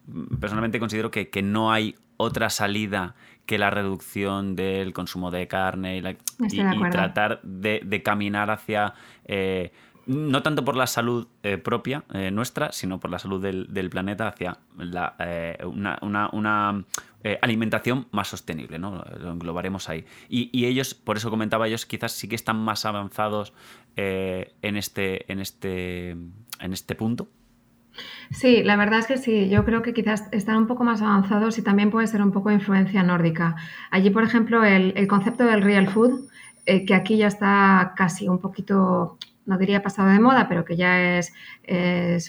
personalmente 0.40 0.78
considero 0.80 1.10
que, 1.10 1.42
no 1.42 1.70
hay 1.70 1.94
otra 2.16 2.48
salida 2.50 3.14
que 3.46 3.58
la 3.58 3.70
reducción 3.70 4.56
del 4.56 4.94
consumo 4.94 5.30
de 5.30 5.46
carne 5.46 5.98
y, 5.98 6.90
tratar 6.90 7.40
de, 7.42 8.02
caminar 8.02 8.50
hacia... 8.50 8.94
Eh, 9.26 9.72
no 10.06 10.42
tanto 10.42 10.64
por 10.64 10.76
la 10.76 10.86
salud 10.86 11.26
eh, 11.42 11.58
propia 11.58 12.04
eh, 12.12 12.30
nuestra, 12.30 12.72
sino 12.72 13.00
por 13.00 13.10
la 13.10 13.18
salud 13.18 13.42
del, 13.42 13.90
planeta 13.90 14.28
hacia 14.28 14.58
la, 14.76 15.16
una, 16.32 16.84
eh, 17.26 17.38
alimentación 17.40 18.06
más 18.10 18.28
sostenible, 18.28 18.78
¿no? 18.78 19.02
Lo 19.18 19.32
englobaremos 19.32 19.88
ahí. 19.88 20.04
Y, 20.28 20.66
ellos, 20.66 20.92
por 20.92 21.16
eso 21.16 21.30
comentaba 21.30 21.66
ellos, 21.66 21.86
quizás 21.86 22.12
sí 22.12 22.28
que 22.28 22.34
están 22.34 22.58
más 22.58 22.84
avanzados 22.84 23.54
eh, 23.96 24.52
en, 24.60 24.76
este, 24.76 25.32
en, 25.32 25.40
este, 25.40 26.10
en 26.10 26.72
este 26.72 26.94
punto. 26.94 27.28
Sí, 28.30 28.62
la 28.62 28.76
verdad 28.76 28.98
es 28.98 29.06
que 29.06 29.16
sí. 29.16 29.48
Yo 29.48 29.64
creo 29.64 29.80
que 29.80 29.94
quizás 29.94 30.28
están 30.32 30.56
un 30.58 30.66
poco 30.66 30.84
más 30.84 31.00
avanzados 31.00 31.56
y 31.56 31.62
también 31.62 31.90
puede 31.90 32.06
ser 32.08 32.20
un 32.20 32.30
poco 32.30 32.50
influencia 32.50 33.02
nórdica. 33.02 33.56
Allí, 33.90 34.10
por 34.10 34.24
ejemplo, 34.24 34.62
el, 34.62 35.06
concepto 35.08 35.44
del 35.44 35.62
real 35.62 35.88
food, 35.88 36.28
eh, 36.66 36.84
que 36.84 36.94
aquí 36.94 37.16
ya 37.16 37.28
está 37.28 37.94
casi 37.96 38.28
un 38.28 38.38
poquito, 38.38 39.18
no 39.46 39.58
diría 39.58 39.82
pasado 39.82 40.08
de 40.08 40.20
moda, 40.20 40.48
pero 40.48 40.64
que 40.64 40.76
ya 40.76 41.18
es, 41.18 41.32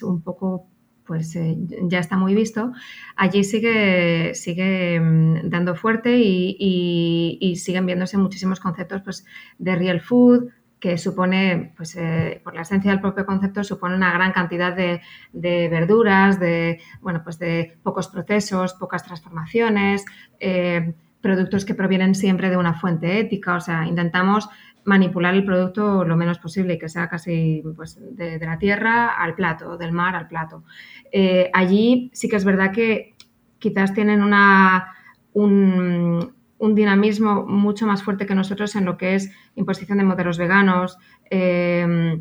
un 0.04 0.22
poco 0.22 0.68
pues 1.06 1.36
eh, 1.36 1.56
ya 1.84 2.00
está 2.00 2.18
muy 2.18 2.34
visto, 2.34 2.72
allí 3.16 3.44
sigue, 3.44 4.34
sigue 4.34 5.00
mm, 5.00 5.50
dando 5.50 5.76
fuerte 5.76 6.18
y, 6.18 7.56
siguen 7.58 7.86
viéndose 7.86 8.18
muchísimos 8.18 8.60
conceptos 8.60 9.02
pues, 9.04 9.26
de 9.60 9.76
real 9.76 10.02
food, 10.02 10.50
que 10.80 10.98
supone, 10.98 11.74
pues 11.78 11.96
eh, 11.96 12.42
por 12.44 12.54
la 12.54 12.62
esencia 12.62 12.92
del 12.92 13.02
propio 13.02 13.26
concepto, 13.26 13.64
supone 13.64 13.96
una 13.96 14.14
gran 14.14 14.32
cantidad 14.34 14.76
de, 14.76 15.02
verduras, 15.34 16.40
de, 16.40 16.80
bueno, 17.02 17.22
pues 17.24 17.40
de 17.40 17.78
pocos 17.82 18.08
procesos, 18.08 18.74
pocas 18.74 19.04
transformaciones, 19.04 20.06
eh, 20.40 20.94
productos 21.22 21.66
que 21.66 21.74
provienen 21.74 22.14
siempre 22.14 22.52
de 22.52 22.58
una 22.58 22.76
fuente 22.76 23.20
ética, 23.20 23.56
o 23.56 23.62
sea, 23.62 23.88
intentamos 23.88 24.48
manipular 24.86 25.34
el 25.34 25.44
producto 25.44 26.06
lo 26.06 26.16
menos 26.16 26.40
posible 26.40 26.78
que 26.78 26.90
sea 26.90 27.10
casi 27.10 27.64
pues, 27.76 28.00
de, 28.16 28.40
la 28.40 28.58
tierra 28.58 29.10
al 29.22 29.36
plato, 29.36 29.78
del 29.78 29.92
mar 29.92 30.16
al 30.16 30.28
plato. 30.28 30.64
Eh, 31.12 31.50
allí 31.54 32.10
sí 32.14 32.30
que 32.30 32.36
es 32.38 32.46
verdad 32.46 32.72
que 32.72 33.16
quizás 33.60 33.94
tienen 33.94 34.22
una, 34.22 34.94
un, 35.34 36.34
dinamismo 36.60 37.46
mucho 37.46 37.86
más 37.86 38.02
fuerte 38.02 38.26
que 38.26 38.34
nosotros 38.34 38.76
en 38.76 38.86
lo 38.86 38.98
que 38.98 39.16
es 39.16 39.32
imposición 39.56 40.00
de 40.00 40.04
modelos 40.04 40.38
veganos, 40.38 40.98
eh, 41.30 42.20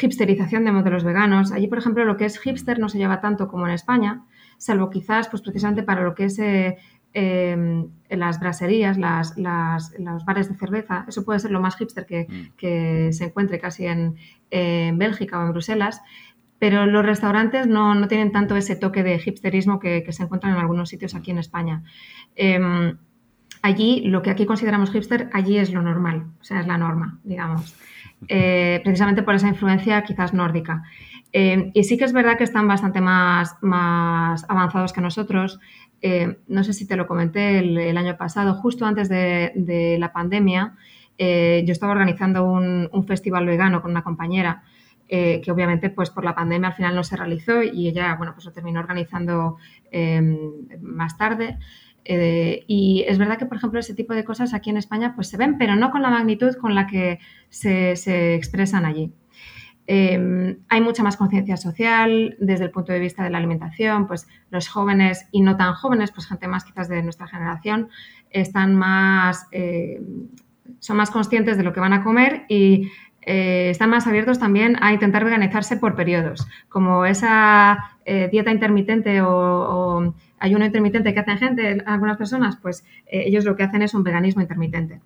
hipsterización 0.00 0.64
de 0.64 0.72
modelos 0.72 1.04
veganos. 1.04 1.52
Allí, 1.52 1.68
por 1.68 1.78
ejemplo, 1.78 2.04
lo 2.04 2.16
que 2.16 2.24
es 2.24 2.38
hipster 2.38 2.78
no 2.78 2.88
se 2.88 2.98
lleva 2.98 3.20
tanto 3.20 3.48
como 3.48 3.66
en 3.66 3.74
España, 3.74 4.24
salvo 4.56 4.90
quizás, 4.90 5.28
pues 5.28 5.42
precisamente 5.42 5.82
para 5.82 6.02
lo 6.02 6.14
que 6.14 6.24
es 6.24 6.38
eh, 6.38 6.78
eh, 7.14 7.86
las 8.10 8.40
braserías, 8.40 8.98
las, 8.98 9.34
los 9.36 10.24
bares 10.24 10.48
de 10.48 10.56
cerveza. 10.56 11.04
Eso 11.08 11.24
puede 11.24 11.38
ser 11.38 11.50
lo 11.50 11.60
más 11.60 11.76
hipster 11.76 12.06
que, 12.06 12.26
mm. 12.28 13.12
se 13.12 13.24
encuentre 13.24 13.58
casi 13.58 13.86
en, 13.86 14.16
Bélgica 14.50 15.38
o 15.38 15.46
en 15.46 15.52
Bruselas. 15.52 16.00
Pero 16.58 16.86
los 16.86 17.06
restaurantes 17.06 17.66
no, 17.66 18.08
tienen 18.08 18.32
tanto 18.32 18.56
ese 18.56 18.74
toque 18.74 19.02
de 19.02 19.20
hipsterismo 19.24 19.78
que, 19.78 20.02
que, 20.02 20.12
se 20.12 20.24
encuentran 20.24 20.54
en 20.54 20.60
algunos 20.60 20.88
sitios 20.88 21.14
aquí 21.14 21.30
en 21.30 21.38
España. 21.38 21.84
Em, 22.34 22.96
allí 23.62 24.02
lo 24.06 24.22
que 24.22 24.30
aquí 24.30 24.46
consideramos 24.46 24.90
hipster, 24.90 25.30
allí 25.32 25.58
es 25.58 25.72
lo 25.72 25.82
normal, 25.82 26.26
o 26.40 26.44
sea, 26.44 26.60
es 26.60 26.66
la 26.66 26.78
norma, 26.78 27.18
digamos, 27.24 27.76
eh, 28.28 28.80
precisamente 28.82 29.22
por 29.22 29.34
esa 29.34 29.48
influencia 29.48 30.02
quizás 30.02 30.34
nórdica. 30.34 30.82
Eh, 31.32 31.70
y 31.74 31.84
sí 31.84 31.98
que 31.98 32.04
es 32.04 32.12
verdad 32.12 32.38
que 32.38 32.44
están 32.44 32.66
bastante 32.66 33.00
más, 33.00 33.56
más 33.60 34.44
avanzados 34.48 34.92
que 34.92 35.00
nosotros. 35.00 35.60
Eh, 36.00 36.38
no 36.46 36.64
sé 36.64 36.72
si 36.72 36.86
te 36.86 36.96
lo 36.96 37.06
comenté 37.06 37.58
el, 37.58 37.96
año 37.96 38.16
pasado, 38.16 38.54
justo 38.54 38.86
antes 38.86 39.08
de, 39.08 39.96
la 39.98 40.12
pandemia, 40.12 40.76
yo 41.18 41.72
estaba 41.72 41.92
organizando 41.92 42.44
un, 42.44 43.04
festival 43.06 43.46
vegano 43.46 43.82
con 43.82 43.90
una 43.90 44.02
compañera. 44.02 44.62
que 45.08 45.50
obviamente 45.50 45.88
pues 45.88 46.10
por 46.10 46.24
la 46.24 46.34
pandemia 46.34 46.68
al 46.68 46.74
final 46.74 46.94
no 46.94 47.02
se 47.02 47.16
realizó 47.16 47.62
y 47.62 47.88
ella 47.88 48.14
bueno 48.16 48.34
pues 48.34 48.44
lo 48.44 48.52
terminó 48.52 48.78
organizando 48.80 49.56
más 50.82 51.16
tarde 51.16 51.56
eh, 52.10 52.64
y 52.66 53.04
es 53.06 53.18
verdad 53.18 53.38
que, 53.38 53.44
por 53.44 53.58
ejemplo, 53.58 53.78
ese 53.78 53.94
tipo 53.94 54.14
de 54.14 54.24
cosas 54.24 54.54
aquí 54.54 54.70
en 54.70 54.78
España 54.78 55.12
pues 55.14 55.28
se 55.28 55.36
ven, 55.36 55.58
pero 55.58 55.76
no 55.76 55.90
con 55.90 56.00
la 56.00 56.08
magnitud 56.08 56.54
con 56.56 56.74
la 56.74 56.86
que 56.86 57.18
se, 57.50 58.34
expresan 58.34 58.86
allí. 58.86 59.12
Em, 59.90 60.58
hay 60.68 60.82
mucha 60.82 61.02
más 61.02 61.16
conciencia 61.16 61.56
social 61.56 62.36
desde 62.38 62.64
el 62.64 62.70
punto 62.70 62.92
de 62.92 62.98
vista 62.98 63.24
de 63.24 63.30
la 63.30 63.38
alimentación, 63.38 64.06
pues 64.06 64.28
los 64.50 64.68
jóvenes 64.68 65.26
y 65.32 65.40
no 65.40 65.56
tan 65.56 65.72
jóvenes, 65.72 66.12
pues 66.12 66.26
gente 66.26 66.46
más 66.46 66.64
quizás 66.64 66.90
de 66.90 67.02
nuestra 67.02 67.26
generación, 67.26 67.88
están 68.28 68.74
más, 68.74 69.46
eh, 69.50 70.02
son 70.78 70.98
más 70.98 71.10
conscientes 71.10 71.56
de 71.56 71.62
lo 71.62 71.72
que 71.72 71.80
van 71.80 71.94
a 71.94 72.04
comer 72.04 72.44
y 72.50 72.90
eh, 73.22 73.70
están 73.70 73.88
más 73.88 74.06
abiertos 74.06 74.38
también 74.38 74.76
a 74.82 74.92
intentar 74.92 75.24
veganizarse 75.24 75.78
por 75.78 75.96
periodos, 75.96 76.46
como 76.68 77.06
esa 77.06 77.92
dieta 78.30 78.50
intermitente 78.50 79.20
o 79.20 80.14
ayuno 80.40 80.64
intermitente 80.64 81.12
que 81.12 81.20
hacen 81.20 81.38
gente, 81.38 81.82
algunas 81.86 82.16
personas, 82.16 82.56
pues 82.56 82.84
eh, 83.06 83.24
ellos 83.26 83.44
lo 83.44 83.56
que 83.56 83.62
hacen 83.62 83.82
es 83.82 83.94
un 83.94 84.02
veganismo 84.02 84.42
intermitente. 84.42 85.00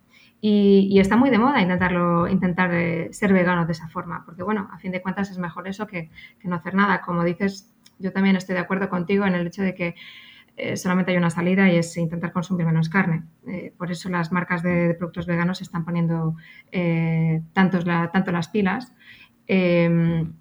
Y, 0.44 0.98
está 0.98 1.16
muy 1.16 1.30
de 1.30 1.38
moda 1.38 1.62
intentarlo, 1.62 2.26
intentar 2.26 2.74
eh, 2.74 3.12
ser 3.12 3.32
vegano 3.32 3.64
de 3.64 3.70
esa 3.70 3.88
forma, 3.88 4.24
porque 4.26 4.42
bueno, 4.42 4.68
a 4.72 4.78
fin 4.78 4.90
de 4.90 5.00
cuentas 5.00 5.30
es 5.30 5.38
mejor 5.38 5.68
eso 5.68 5.86
que, 5.86 6.10
no 6.42 6.56
hacer 6.56 6.74
nada. 6.74 7.00
Como 7.00 7.22
dices, 7.22 7.72
yo 8.00 8.12
también 8.12 8.34
estoy 8.34 8.56
de 8.56 8.60
acuerdo 8.60 8.88
contigo 8.88 9.24
en 9.24 9.36
el 9.36 9.46
hecho 9.46 9.62
de 9.62 9.72
que 9.76 9.94
eh, 10.56 10.76
solamente 10.76 11.12
hay 11.12 11.16
una 11.16 11.30
salida 11.30 11.70
y 11.70 11.76
es 11.76 11.96
intentar 11.96 12.32
consumir 12.32 12.66
menos 12.66 12.88
carne. 12.88 13.22
por 13.78 13.92
eso 13.92 14.08
las 14.08 14.32
marcas 14.32 14.64
de, 14.64 14.94
productos 14.98 15.26
veganos 15.26 15.62
están 15.62 15.84
poniendo 15.84 16.34
tanto, 17.52 17.78
tanto 18.12 18.32
las 18.32 18.48
pilas. 18.48 18.92
Em, 19.46 20.32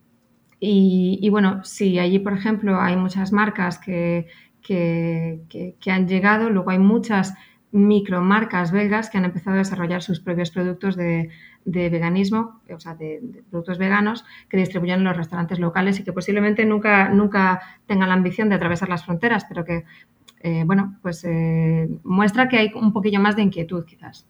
y, 0.59 1.19
y, 1.21 1.29
bueno, 1.29 1.63
si 1.63 1.99
allí, 1.99 2.17
por 2.17 2.33
ejemplo, 2.33 2.81
hay 2.81 2.95
muchas 2.95 3.31
marcas 3.31 3.77
que, 3.77 4.27
que, 4.61 5.91
han 5.91 6.07
llegado. 6.07 6.49
Luego 6.49 6.71
hay 6.71 6.79
muchas 6.79 7.33
micromarcas 7.71 8.71
belgas 8.71 9.09
que 9.09 9.17
han 9.17 9.25
empezado 9.25 9.55
a 9.55 9.59
desarrollar 9.59 10.01
sus 10.01 10.19
propios 10.19 10.51
productos 10.51 10.95
de, 10.95 11.29
veganismo, 11.65 12.61
o 12.69 12.79
sea, 12.79 12.95
de, 12.95 13.43
productos 13.49 13.77
veganos 13.77 14.25
que 14.49 14.57
distribuyen 14.57 14.99
en 14.99 15.05
los 15.05 15.15
restaurantes 15.15 15.59
locales 15.59 15.99
y 15.99 16.03
que 16.03 16.11
posiblemente 16.11 16.65
nunca, 16.65 17.09
nunca 17.09 17.61
tengan 17.85 18.09
la 18.09 18.15
ambición 18.15 18.49
de 18.49 18.55
atravesar 18.55 18.89
las 18.89 19.05
fronteras, 19.05 19.45
pero 19.45 19.63
que, 19.63 19.85
eh, 20.41 20.63
bueno, 20.65 20.97
pues 21.01 21.23
eh, 21.23 21.87
muestra 22.03 22.49
que 22.49 22.57
hay 22.57 22.71
un 22.75 22.91
poquillo 22.91 23.19
más 23.19 23.35
de 23.35 23.43
inquietud 23.43 23.85
quizás. 23.85 24.27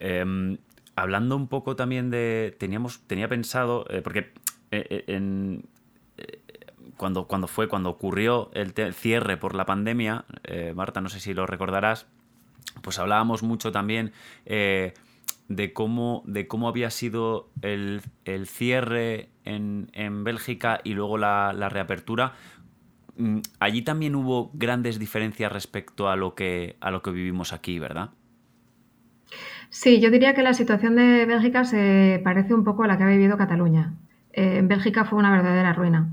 Em, 0.00 0.56
hablando 0.96 1.36
un 1.36 1.48
poco 1.48 1.76
también 1.76 2.10
de, 2.10 2.56
teníamos, 2.58 3.06
tenía 3.06 3.28
pensado, 3.28 3.86
eh, 3.90 4.00
porque 4.02 4.32
en, 4.70 5.66
cuando, 6.96 7.26
cuando 7.26 7.46
fue, 7.46 7.68
cuando 7.68 7.90
ocurrió 7.90 8.50
el, 8.54 8.72
cierre 8.94 9.36
por 9.36 9.54
la 9.54 9.66
pandemia, 9.66 10.24
eh, 10.44 10.72
Marta, 10.74 11.00
no 11.00 11.08
sé 11.08 11.20
si 11.20 11.34
lo 11.34 11.46
recordarás, 11.46 12.06
pues 12.82 12.98
hablábamos 12.98 13.42
mucho 13.42 13.72
también 13.72 14.12
eh, 14.46 14.94
de, 15.48 15.72
cómo, 15.72 16.22
de 16.26 16.46
cómo 16.46 16.68
había 16.68 16.90
sido 16.90 17.50
el, 17.62 18.02
cierre 18.46 19.28
en, 19.44 20.24
Bélgica 20.24 20.80
y 20.84 20.94
luego 20.94 21.18
la, 21.18 21.68
reapertura. 21.70 22.32
Mm, 23.16 23.38
allí 23.60 23.82
también 23.82 24.14
hubo 24.14 24.50
grandes 24.54 24.98
diferencias 24.98 25.52
respecto 25.52 26.08
a 26.08 26.16
lo 26.16 26.34
que, 26.34 26.76
a 26.80 26.90
lo 26.90 27.02
que 27.02 27.10
vivimos 27.10 27.52
aquí, 27.52 27.78
¿verdad? 27.78 28.10
Sí, 29.70 30.00
yo 30.00 30.10
diría 30.10 30.34
que 30.34 30.42
la 30.42 30.54
situación 30.54 30.94
de 30.94 31.26
Bélgica 31.26 31.64
se 31.64 32.20
parece 32.22 32.54
un 32.54 32.62
poco 32.62 32.84
a 32.84 32.86
la 32.86 32.96
que 32.96 33.04
ha 33.04 33.08
vivido 33.08 33.36
Cataluña. 33.36 33.94
Eh, 34.32 34.58
en 34.58 34.68
Bélgica 34.68 35.04
fue 35.04 35.18
una 35.18 35.32
verdadera 35.32 35.72
ruina. 35.72 36.08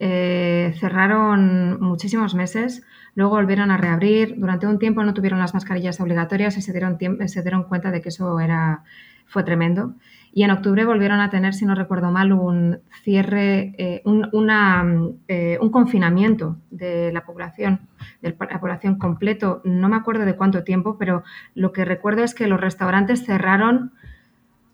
Eh, 0.00 0.74
cerraron 0.78 1.80
muchísimos 1.80 2.34
meses, 2.34 2.82
luego 3.14 3.32
volvieron 3.32 3.70
a 3.70 3.76
reabrir. 3.76 4.34
Durante 4.38 4.66
un 4.66 4.78
tiempo 4.78 5.02
no 5.02 5.14
tuvieron 5.14 5.38
las 5.38 5.54
mascarillas 5.54 6.00
obligatorias 6.00 6.56
y 6.56 6.62
se 6.62 6.72
dieron, 6.72 6.98
se 7.26 7.42
dieron 7.42 7.64
cuenta 7.64 7.90
de 7.90 8.00
que 8.00 8.10
eso 8.10 8.38
era, 8.40 8.84
fue 9.26 9.42
tremendo. 9.42 9.94
Y 10.32 10.42
en 10.44 10.50
octubre 10.50 10.84
volvieron 10.84 11.20
a 11.20 11.30
tener, 11.30 11.54
si 11.54 11.64
no 11.64 11.74
recuerdo 11.74 12.12
mal, 12.12 12.32
un 12.32 12.80
cierre, 13.02 13.74
eh, 13.78 14.02
un, 14.04 14.28
eh, 15.26 15.58
un 15.60 15.70
confinamiento 15.70 16.58
de 16.70 17.10
la 17.12 17.24
población, 17.24 17.88
de 18.22 18.36
la 18.38 18.60
población 18.60 18.98
completo. 18.98 19.62
No 19.64 19.88
me 19.88 19.96
acuerdo 19.96 20.24
de 20.24 20.36
cuánto 20.36 20.64
tiempo, 20.64 20.96
pero 20.98 21.24
lo 21.54 21.72
que 21.72 21.84
recuerdo 21.84 22.22
es 22.22 22.34
que 22.34 22.46
los 22.46 22.60
restaurantes 22.60 23.24
cerraron, 23.24 23.92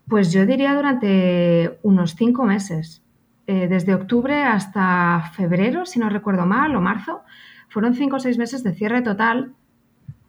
pues 0.09 0.33
yo 0.33 0.45
diría 0.45 0.75
durante 0.75 1.79
unos 1.83 2.15
cinco 2.15 2.45
meses. 2.45 3.04
Eh, 3.47 3.69
desde 3.69 3.95
octubre 3.95 4.43
hasta 4.43 5.31
febrero, 5.35 5.85
si 5.85 5.99
no 5.99 6.09
recuerdo 6.09 6.47
mal, 6.47 6.75
o 6.77 6.81
marzo, 6.81 7.23
fueron 7.69 7.95
cinco 7.95 8.17
o 8.17 8.21
seis 8.21 8.39
meses 8.39 8.65
de 8.65 8.73
cierre 8.73 9.03
total 9.03 9.55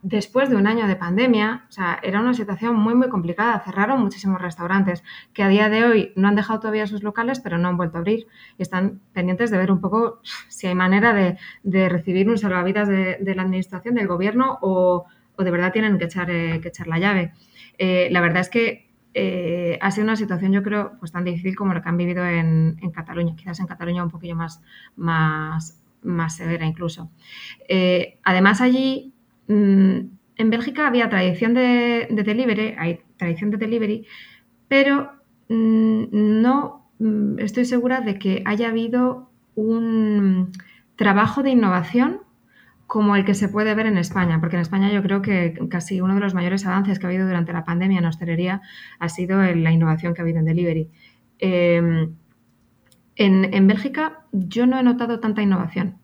después 0.06 0.50
de 0.50 0.56
un 0.56 0.68
año 0.68 0.86
de 0.86 0.96
pandemia. 0.96 1.66
O 1.68 1.72
sea, 1.72 2.00
era 2.04 2.20
una 2.20 2.34
situación 2.34 2.76
muy, 2.76 2.94
muy 2.94 3.10
complicada. 3.10 3.60
Cerraron 3.62 4.02
muchísimos 4.02 4.40
restaurantes 4.40 5.04
que 5.34 5.42
a 5.44 5.48
día 5.48 5.68
de 5.68 5.84
hoy 5.84 6.14
no 6.16 6.28
han 6.28 6.36
dejado 6.36 6.60
todavía 6.60 6.86
sus 6.86 7.02
locales, 7.02 7.40
pero 7.40 7.58
no 7.58 7.70
han 7.70 7.78
vuelto 7.78 7.98
a 7.98 8.02
abrir 8.02 8.28
están 8.60 9.02
pendientes 9.14 9.50
de 9.50 9.58
ver 9.58 9.72
un 9.72 9.82
poco 9.82 10.20
si 10.48 10.68
hay 10.68 10.76
manera 10.76 11.14
de, 11.14 11.90
recibir 11.90 12.30
un 12.30 12.38
salvavidas 12.38 12.88
de, 12.88 13.34
la 13.36 13.42
administración, 13.42 13.96
del 13.96 14.08
gobierno 14.08 14.60
o, 14.62 15.06
de 15.38 15.52
verdad 15.52 15.74
tienen 15.74 15.98
que 15.98 16.06
echar, 16.06 16.30
eh, 16.30 16.60
que 16.62 16.68
echar 16.68 16.88
la 16.88 17.00
llave. 17.00 17.34
Eh, 17.78 18.10
la 18.12 18.22
verdad 18.22 18.42
es 18.42 18.50
que 18.50 18.85
eh, 19.18 19.80
ha 19.82 19.92
sido 19.92 20.04
una 20.04 20.18
situación, 20.18 20.52
yo 20.52 20.62
creo, 20.62 20.98
pues 21.00 21.14
tan 21.14 21.24
difícil 21.24 21.56
como 21.56 21.74
la 21.74 21.82
que 21.82 21.88
han 21.88 21.96
vivido 21.96 22.26
en, 22.26 22.78
Cataluña, 22.94 23.34
quizás 23.38 23.62
en 23.62 23.66
Cataluña 23.66 24.04
un 24.04 24.12
poquillo 24.12 24.36
más, 24.36 24.62
más, 24.98 25.82
más 26.04 26.36
severa 26.36 26.66
incluso. 26.66 27.10
Eh, 27.70 28.20
además, 28.26 28.60
allí, 28.60 29.14
mm, 29.48 30.00
en 30.38 30.50
Bélgica 30.50 30.86
había 30.86 31.10
tradición 31.10 31.54
de, 31.54 32.10
delivery, 32.12 32.76
hay 32.78 33.00
tradición 33.16 33.52
de 33.52 33.58
delivery, 33.58 34.06
pero 34.68 35.14
mm, 35.48 36.42
no 36.42 36.90
mm, 37.00 37.40
estoy 37.40 37.64
segura 37.64 38.02
de 38.02 38.20
que 38.20 38.44
haya 38.46 38.68
habido 38.68 39.32
un 39.56 40.52
trabajo 40.98 41.42
de 41.42 41.52
innovación 41.52 42.25
como 42.88 43.16
el 43.16 43.26
que 43.26 43.34
se 43.34 43.50
puede 43.50 43.74
ver 43.74 43.88
en 43.88 43.98
España, 43.98 44.40
porque 44.40 44.58
en 44.58 44.62
España 44.62 44.92
yo 44.92 45.02
creo 45.02 45.22
que 45.22 45.58
casi 45.70 46.02
uno 46.02 46.14
de 46.14 46.20
los 46.20 46.34
mayores 46.34 46.66
avances 46.66 47.00
que 47.00 47.06
ha 47.06 47.10
habido 47.10 47.26
durante 47.26 47.54
la 47.54 47.66
pandemia 47.66 48.00
en 48.00 48.06
hostelería 48.06 48.62
ha 49.00 49.10
sido 49.10 49.42
la 49.42 49.72
innovación 49.72 50.14
que 50.14 50.22
ha 50.22 50.24
habido 50.24 50.40
en 50.40 50.46
delivery. 50.46 50.90
Em, 51.40 52.16
en, 53.16 53.68
Bélgica 53.68 54.26
yo 54.32 54.66
no 54.68 54.80
he 54.80 54.84
notado 54.84 55.20
tanta 55.20 55.42
innovación. 55.42 55.98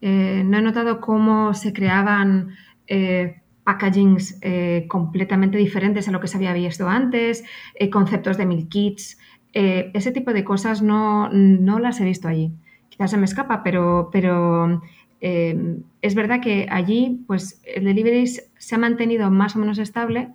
Eh, 0.00 0.42
no 0.44 0.58
he 0.58 0.62
notado 0.62 1.00
cómo 1.00 1.54
se 1.54 1.72
creaban 1.72 2.56
eh, 2.86 3.42
packagings 3.64 4.38
eh, 4.42 4.86
completamente 4.88 5.58
diferentes 5.58 6.06
a 6.06 6.12
lo 6.12 6.20
que 6.20 6.28
se 6.28 6.36
había 6.36 6.52
visto 6.52 6.88
antes, 6.88 7.44
eh, 7.74 7.90
conceptos 7.90 8.36
de 8.36 8.46
mil 8.46 8.68
kits, 8.68 9.18
ese 9.52 10.12
tipo 10.12 10.34
de 10.34 10.44
cosas 10.44 10.82
no, 10.82 11.30
las 11.30 11.98
he 12.00 12.04
visto 12.04 12.28
allí. 12.28 12.52
Quizás 12.90 13.10
se 13.10 13.16
me 13.16 13.24
escapa, 13.24 13.62
pero, 13.62 14.10
pero 14.12 14.82
es 15.20 16.14
verdad 16.14 16.40
que 16.40 16.66
allí 16.70 17.24
pues, 17.26 17.60
el 17.64 17.84
delivery 17.84 18.26
se 18.26 18.74
ha 18.74 18.78
mantenido 18.78 19.30
más 19.30 19.56
o 19.56 19.58
menos 19.58 19.78
estable 19.78 20.28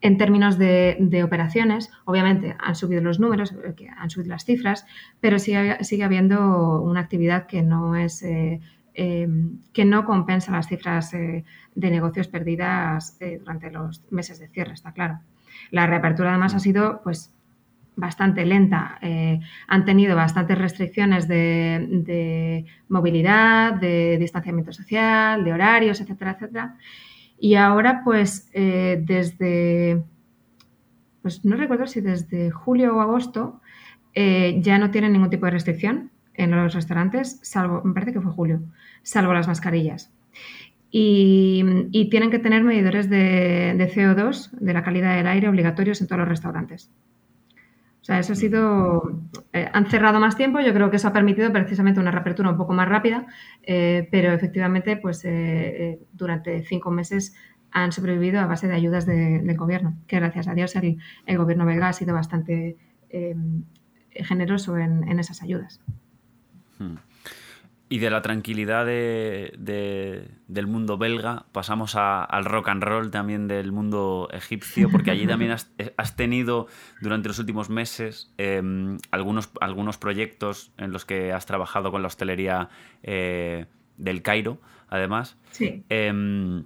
en 0.00 0.16
términos 0.16 0.58
de, 0.58 1.22
operaciones. 1.24 1.90
Obviamente 2.04 2.56
han 2.60 2.74
subido 2.76 3.02
los 3.02 3.20
números, 3.20 3.54
han 3.96 4.10
subido 4.10 4.30
las 4.30 4.44
cifras, 4.44 4.86
pero 5.20 5.38
sigue, 5.38 5.82
sigue 5.84 6.04
habiendo 6.04 6.80
una 6.82 7.00
actividad 7.00 7.46
que 7.46 7.62
no 7.62 7.96
es 7.96 8.22
Em, 9.00 9.60
que 9.72 9.84
no 9.84 10.04
compensa 10.04 10.50
las 10.50 10.66
cifras 10.66 11.14
eh, 11.14 11.44
de 11.76 11.90
negocios 11.92 12.26
perdidas 12.26 13.16
eh, 13.20 13.38
durante 13.38 13.70
los 13.70 14.02
meses 14.10 14.40
de 14.40 14.48
cierre, 14.48 14.72
está 14.72 14.90
claro. 14.90 15.20
La 15.70 15.86
reapertura 15.86 16.30
además 16.30 16.56
ha 16.56 16.58
sido 16.58 17.00
pues 17.04 17.32
bastante 17.98 18.46
lenta. 18.46 18.98
Eh, 19.02 19.40
han 19.66 19.84
tenido 19.84 20.16
bastantes 20.16 20.56
restricciones 20.56 21.28
de, 21.28 22.64
movilidad, 22.88 23.74
de 23.74 24.16
distanciamiento 24.18 24.72
social, 24.72 25.44
de 25.44 25.52
horarios, 25.52 26.00
etcétera, 26.00 26.32
etcétera. 26.32 26.76
Y 27.38 27.54
ahora, 27.54 28.02
pues, 28.04 28.50
desde, 28.52 30.02
pues 31.22 31.44
no 31.44 31.56
recuerdo 31.56 31.86
si 31.86 32.00
desde 32.00 32.50
julio 32.50 32.96
o 32.96 33.00
agosto, 33.00 33.60
ya 34.14 34.78
no 34.78 34.90
tienen 34.90 35.12
ningún 35.12 35.30
tipo 35.30 35.46
de 35.46 35.52
restricción 35.52 36.10
en 36.38 36.52
los 36.52 36.72
restaurantes, 36.72 37.40
salvo, 37.42 37.82
me 37.84 37.92
parece 37.92 38.14
que 38.14 38.20
fue 38.20 38.32
julio, 38.32 38.62
salvo 39.02 39.34
las 39.34 39.48
mascarillas. 39.48 40.12
Y, 40.90 42.08
tienen 42.10 42.30
que 42.30 42.38
tener 42.38 42.62
medidores 42.62 43.10
de, 43.10 43.76
CO2, 43.94 44.50
de 44.52 44.72
la 44.72 44.82
calidad 44.82 45.16
del 45.16 45.26
aire, 45.26 45.48
obligatorios 45.48 46.00
en 46.00 46.06
todos 46.06 46.20
los 46.20 46.28
restaurantes. 46.28 46.90
O 48.08 48.10
sea, 48.10 48.20
eso 48.20 48.32
ha 48.32 48.36
sido. 48.36 49.20
Eh, 49.52 49.68
han 49.70 49.84
cerrado 49.90 50.18
más 50.18 50.34
tiempo, 50.34 50.60
yo 50.60 50.72
creo 50.72 50.88
que 50.88 50.96
eso 50.96 51.08
ha 51.08 51.12
permitido 51.12 51.52
precisamente 51.52 52.00
una 52.00 52.10
reapertura 52.10 52.48
un 52.48 52.56
poco 52.56 52.72
más 52.72 52.88
rápida, 52.88 53.26
eh, 53.62 54.08
pero 54.10 54.32
efectivamente, 54.32 54.96
pues 54.96 55.26
eh, 55.26 56.00
durante 56.14 56.62
cinco 56.62 56.90
meses 56.90 57.34
han 57.70 57.92
sobrevivido 57.92 58.40
a 58.40 58.46
base 58.46 58.66
de 58.66 58.74
ayudas 58.74 59.04
del 59.04 59.54
gobierno, 59.58 59.94
que 60.06 60.16
gracias 60.16 60.48
a 60.48 60.54
Dios 60.54 60.74
el, 60.76 60.96
gobierno 61.36 61.66
belga 61.66 61.88
ha 61.88 61.92
sido 61.92 62.14
bastante 62.14 62.78
generoso 64.14 64.78
en 64.78 65.18
esas 65.18 65.42
ayudas. 65.42 65.82
Hmm. 66.78 66.94
Y 67.90 68.00
de 68.00 68.10
la 68.10 68.20
tranquilidad 68.20 68.84
del 68.84 70.66
mundo 70.66 70.98
belga 70.98 71.46
pasamos 71.52 71.94
al 71.96 72.44
rock 72.44 72.68
and 72.68 72.82
roll 72.82 73.10
también 73.10 73.48
del 73.48 73.72
mundo 73.72 74.28
egipcio, 74.32 74.90
porque 74.90 75.10
allí 75.10 75.26
también 75.26 75.52
has, 75.52 76.16
tenido 76.16 76.66
durante 77.00 77.28
los 77.28 77.38
últimos 77.38 77.70
meses 77.70 78.30
em, 78.36 78.98
algunos, 79.10 79.50
algunos 79.62 79.96
proyectos 79.96 80.70
en 80.76 80.92
los 80.92 81.06
que 81.06 81.32
has 81.32 81.46
trabajado 81.46 81.90
con 81.90 82.02
la 82.02 82.08
hostelería 82.08 82.68
eh, 83.02 83.64
del 83.96 84.20
Cairo, 84.20 84.60
además. 84.88 85.38
Sí. 85.52 85.84
Em, 85.88 86.64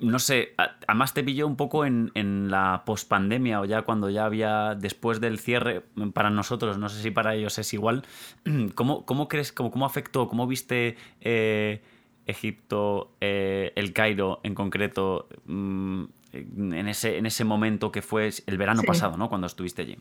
no 0.00 0.18
sé, 0.18 0.54
además 0.86 1.14
te 1.14 1.22
pilló 1.22 1.46
un 1.46 1.56
poco 1.56 1.84
en, 1.84 2.10
la 2.50 2.82
pospandemia 2.84 3.60
o 3.60 3.64
ya 3.64 3.82
cuando 3.82 4.10
ya 4.10 4.24
había, 4.24 4.74
después 4.74 5.20
del 5.20 5.38
cierre, 5.38 5.82
para 6.12 6.30
nosotros, 6.30 6.78
no 6.78 6.88
sé 6.88 7.02
si 7.02 7.10
para 7.10 7.34
ellos 7.34 7.58
es 7.58 7.72
igual. 7.72 8.04
¿Cómo, 8.74 9.04
cómo 9.06 9.28
crees, 9.28 9.52
cómo, 9.52 9.70
cómo 9.70 9.86
afectó, 9.86 10.28
cómo 10.28 10.46
viste 10.46 10.96
eh, 11.20 11.82
Egipto, 12.26 13.14
eh, 13.20 13.72
el 13.76 13.92
Cairo 13.92 14.40
en 14.42 14.54
concreto, 14.54 15.28
mm, 15.46 16.04
en, 16.32 16.88
ese, 16.88 17.18
en 17.18 17.26
ese 17.26 17.44
momento 17.44 17.92
que 17.92 18.02
fue 18.02 18.30
el 18.46 18.58
verano 18.58 18.82
pasado, 18.82 19.16
¿no? 19.16 19.28
Cuando 19.28 19.46
estuviste 19.46 19.82
allí? 19.82 19.98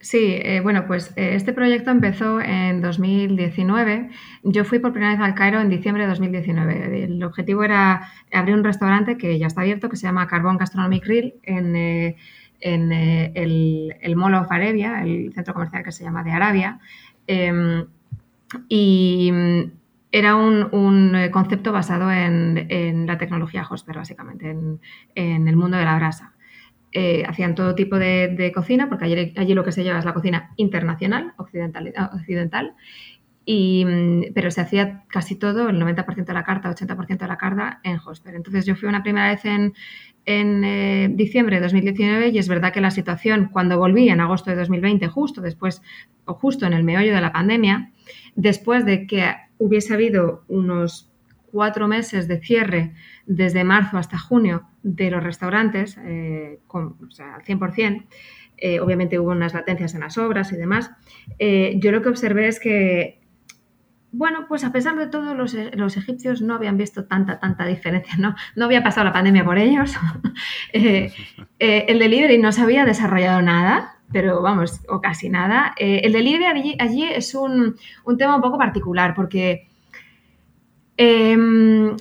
Sí, 0.00 0.38
eh, 0.42 0.60
bueno, 0.60 0.86
pues 0.86 1.12
eh, 1.16 1.34
este 1.34 1.52
proyecto 1.52 1.90
empezó 1.90 2.40
en 2.40 2.80
2019. 2.80 4.10
Yo 4.44 4.64
fui 4.64 4.78
por 4.78 4.92
primera 4.92 5.12
vez 5.12 5.20
al 5.20 5.34
Cairo 5.34 5.60
en 5.60 5.68
diciembre 5.70 6.04
de 6.04 6.10
2019. 6.10 7.04
El 7.04 7.24
objetivo 7.24 7.64
era 7.64 8.08
abrir 8.32 8.54
un 8.54 8.62
restaurante 8.62 9.18
que 9.18 9.38
ya 9.38 9.48
está 9.48 9.62
abierto, 9.62 9.88
que 9.88 9.96
se 9.96 10.06
llama 10.06 10.28
Carbon 10.28 10.56
Gastronomic 10.56 11.04
Grill, 11.04 11.34
en, 11.42 11.74
eh, 11.74 12.16
el, 12.60 14.16
Mall 14.16 14.34
of 14.34 14.50
Arabia, 14.52 15.02
el 15.02 15.32
centro 15.34 15.52
comercial 15.52 15.82
que 15.82 15.92
se 15.92 16.04
llama 16.04 16.22
de 16.22 16.30
Arabia. 16.30 16.78
Em, 17.26 17.86
y 18.68 19.30
mm, 19.32 19.72
era 20.12 20.36
un, 20.36 20.70
concepto 21.32 21.72
basado 21.72 22.10
en, 22.12 23.06
la 23.06 23.18
tecnología 23.18 23.66
Hosper, 23.68 23.96
básicamente, 23.96 24.50
en 25.14 25.48
el 25.48 25.56
mundo 25.56 25.76
de 25.76 25.84
la 25.84 25.96
brasa. 25.96 26.37
Eh, 26.92 27.22
hacían 27.26 27.54
todo 27.54 27.74
tipo 27.74 27.98
de, 27.98 28.50
cocina, 28.54 28.88
porque 28.88 29.04
allí, 29.04 29.54
lo 29.54 29.62
que 29.64 29.72
se 29.72 29.84
lleva 29.84 29.98
es 29.98 30.06
la 30.06 30.14
cocina 30.14 30.52
internacional, 30.56 31.34
occidental, 31.36 31.92
occidental 32.14 32.74
y, 33.50 33.82
mm, 33.86 34.34
pero 34.34 34.50
se 34.50 34.60
hacía 34.60 35.04
casi 35.08 35.34
todo, 35.34 35.70
el 35.70 35.78
90% 35.80 36.26
de 36.26 36.34
la 36.34 36.44
carta, 36.44 36.68
80% 36.68 37.24
de 37.24 37.28
la 37.28 37.38
carta 37.38 37.80
en 37.82 37.98
Hosper. 37.98 38.34
Entonces 38.34 38.66
yo 38.66 38.76
fui 38.76 38.90
una 38.90 39.02
primera 39.02 39.28
vez 39.28 39.42
en, 39.46 39.72
en 40.26 40.64
eh, 40.64 41.08
diciembre 41.10 41.56
de 41.56 41.62
2019 41.62 42.28
y 42.28 42.36
es 42.36 42.46
verdad 42.46 42.74
que 42.74 42.82
la 42.82 42.90
situación 42.90 43.48
cuando 43.50 43.78
volví 43.78 44.10
en 44.10 44.20
agosto 44.20 44.50
de 44.50 44.56
2020, 44.56 45.06
justo 45.08 45.40
después 45.40 45.80
o 46.26 46.34
justo 46.34 46.66
en 46.66 46.74
el 46.74 46.84
meollo 46.84 47.14
de 47.14 47.22
la 47.22 47.32
pandemia, 47.32 47.90
después 48.34 48.84
de 48.84 49.06
que 49.06 49.34
hubiese 49.56 49.94
habido 49.94 50.44
unos 50.48 51.10
cuatro 51.50 51.88
meses 51.88 52.28
de 52.28 52.42
cierre 52.42 52.92
desde 53.24 53.64
marzo 53.64 53.96
hasta 53.96 54.18
junio 54.18 54.68
de 54.94 55.10
los 55.10 55.22
restaurantes, 55.22 55.98
eh, 56.04 56.60
con, 56.66 56.96
o 57.06 57.10
sea, 57.10 57.34
al 57.34 57.42
100%, 57.42 58.06
eh, 58.56 58.80
obviamente 58.80 59.18
hubo 59.18 59.30
unas 59.30 59.54
latencias 59.54 59.94
en 59.94 60.00
las 60.00 60.18
obras 60.18 60.52
y 60.52 60.56
demás, 60.56 60.90
eh, 61.38 61.74
yo 61.76 61.92
lo 61.92 62.02
que 62.02 62.08
observé 62.08 62.48
es 62.48 62.58
que, 62.58 63.20
bueno, 64.10 64.46
pues 64.48 64.64
a 64.64 64.72
pesar 64.72 64.96
de 64.96 65.06
todo, 65.06 65.34
los, 65.34 65.54
egipcios 65.54 66.40
no 66.40 66.54
habían 66.54 66.78
visto 66.78 67.04
tanta, 67.04 67.38
tanta 67.38 67.66
diferencia, 67.66 68.14
¿no? 68.18 68.34
No 68.56 68.64
había 68.64 68.82
pasado 68.82 69.04
la 69.04 69.12
pandemia 69.12 69.44
por 69.44 69.58
ellos, 69.58 69.94
el 70.72 71.98
delivery 71.98 72.38
no 72.38 72.52
se 72.52 72.62
había 72.62 72.84
desarrollado 72.84 73.42
nada, 73.42 73.96
pero 74.10 74.40
vamos, 74.40 74.80
o 74.88 75.02
casi 75.02 75.28
nada. 75.28 75.74
el 75.78 76.12
delivery 76.12 76.76
allí, 76.78 77.04
es 77.04 77.34
un, 77.34 77.76
un, 78.04 78.16
tema 78.16 78.36
un 78.36 78.42
poco 78.42 78.56
particular 78.56 79.14
porque 79.14 79.68
Em, 81.00 81.96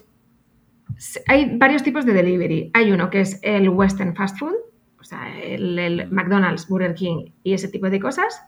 hay 1.27 1.57
varios 1.57 1.83
tipos 1.83 2.05
de 2.05 2.13
delivery. 2.13 2.71
Hay 2.73 2.91
uno 2.91 3.09
que 3.09 3.21
es 3.21 3.39
el 3.43 3.69
Western 3.69 4.15
Fast 4.15 4.37
Food, 4.39 4.55
o 4.99 5.03
sea, 5.03 5.37
el, 5.39 6.07
McDonald's, 6.11 6.67
Burger 6.67 6.93
King 6.93 7.31
y 7.43 7.53
ese 7.53 7.67
tipo 7.67 7.89
de 7.89 7.99
cosas. 7.99 8.41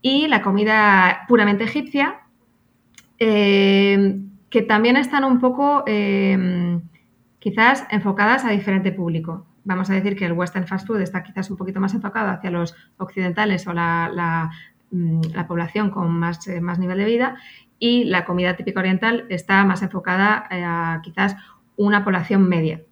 Y 0.00 0.26
la 0.28 0.42
comida 0.42 1.24
puramente 1.28 1.64
egipcia, 1.64 2.20
em, 3.18 4.30
que 4.48 4.62
también 4.62 4.96
están 4.96 5.24
un 5.24 5.40
poco 5.40 5.84
em, 5.86 6.82
quizás 7.38 7.86
enfocadas 7.90 8.44
a 8.44 8.50
diferente 8.50 8.92
público. 8.92 9.46
Vamos 9.64 9.90
a 9.90 9.94
decir 9.94 10.16
que 10.16 10.26
el 10.26 10.32
Western 10.32 10.66
Fast 10.66 10.86
Food 10.86 11.02
está 11.02 11.22
quizás 11.22 11.50
un 11.50 11.56
poquito 11.56 11.80
más 11.80 11.94
enfocado 11.94 12.30
hacia 12.30 12.50
los 12.50 12.74
occidentales 12.98 13.66
o 13.66 13.72
la, 13.72 14.50
mm, 14.90 15.20
población 15.46 15.90
con 15.90 16.10
más, 16.18 16.46
eh, 16.48 16.60
más 16.60 16.78
nivel 16.78 16.98
de 16.98 17.04
vida 17.04 17.36
y 17.78 18.04
la 18.04 18.24
comida 18.24 18.54
típica 18.56 18.80
oriental 18.80 19.26
está 19.28 19.64
más 19.64 19.82
enfocada 19.82 20.46
eh, 20.50 20.62
a 20.64 21.00
quizás 21.02 21.36
una 21.76 22.04
población 22.04 22.48
media. 22.48 22.82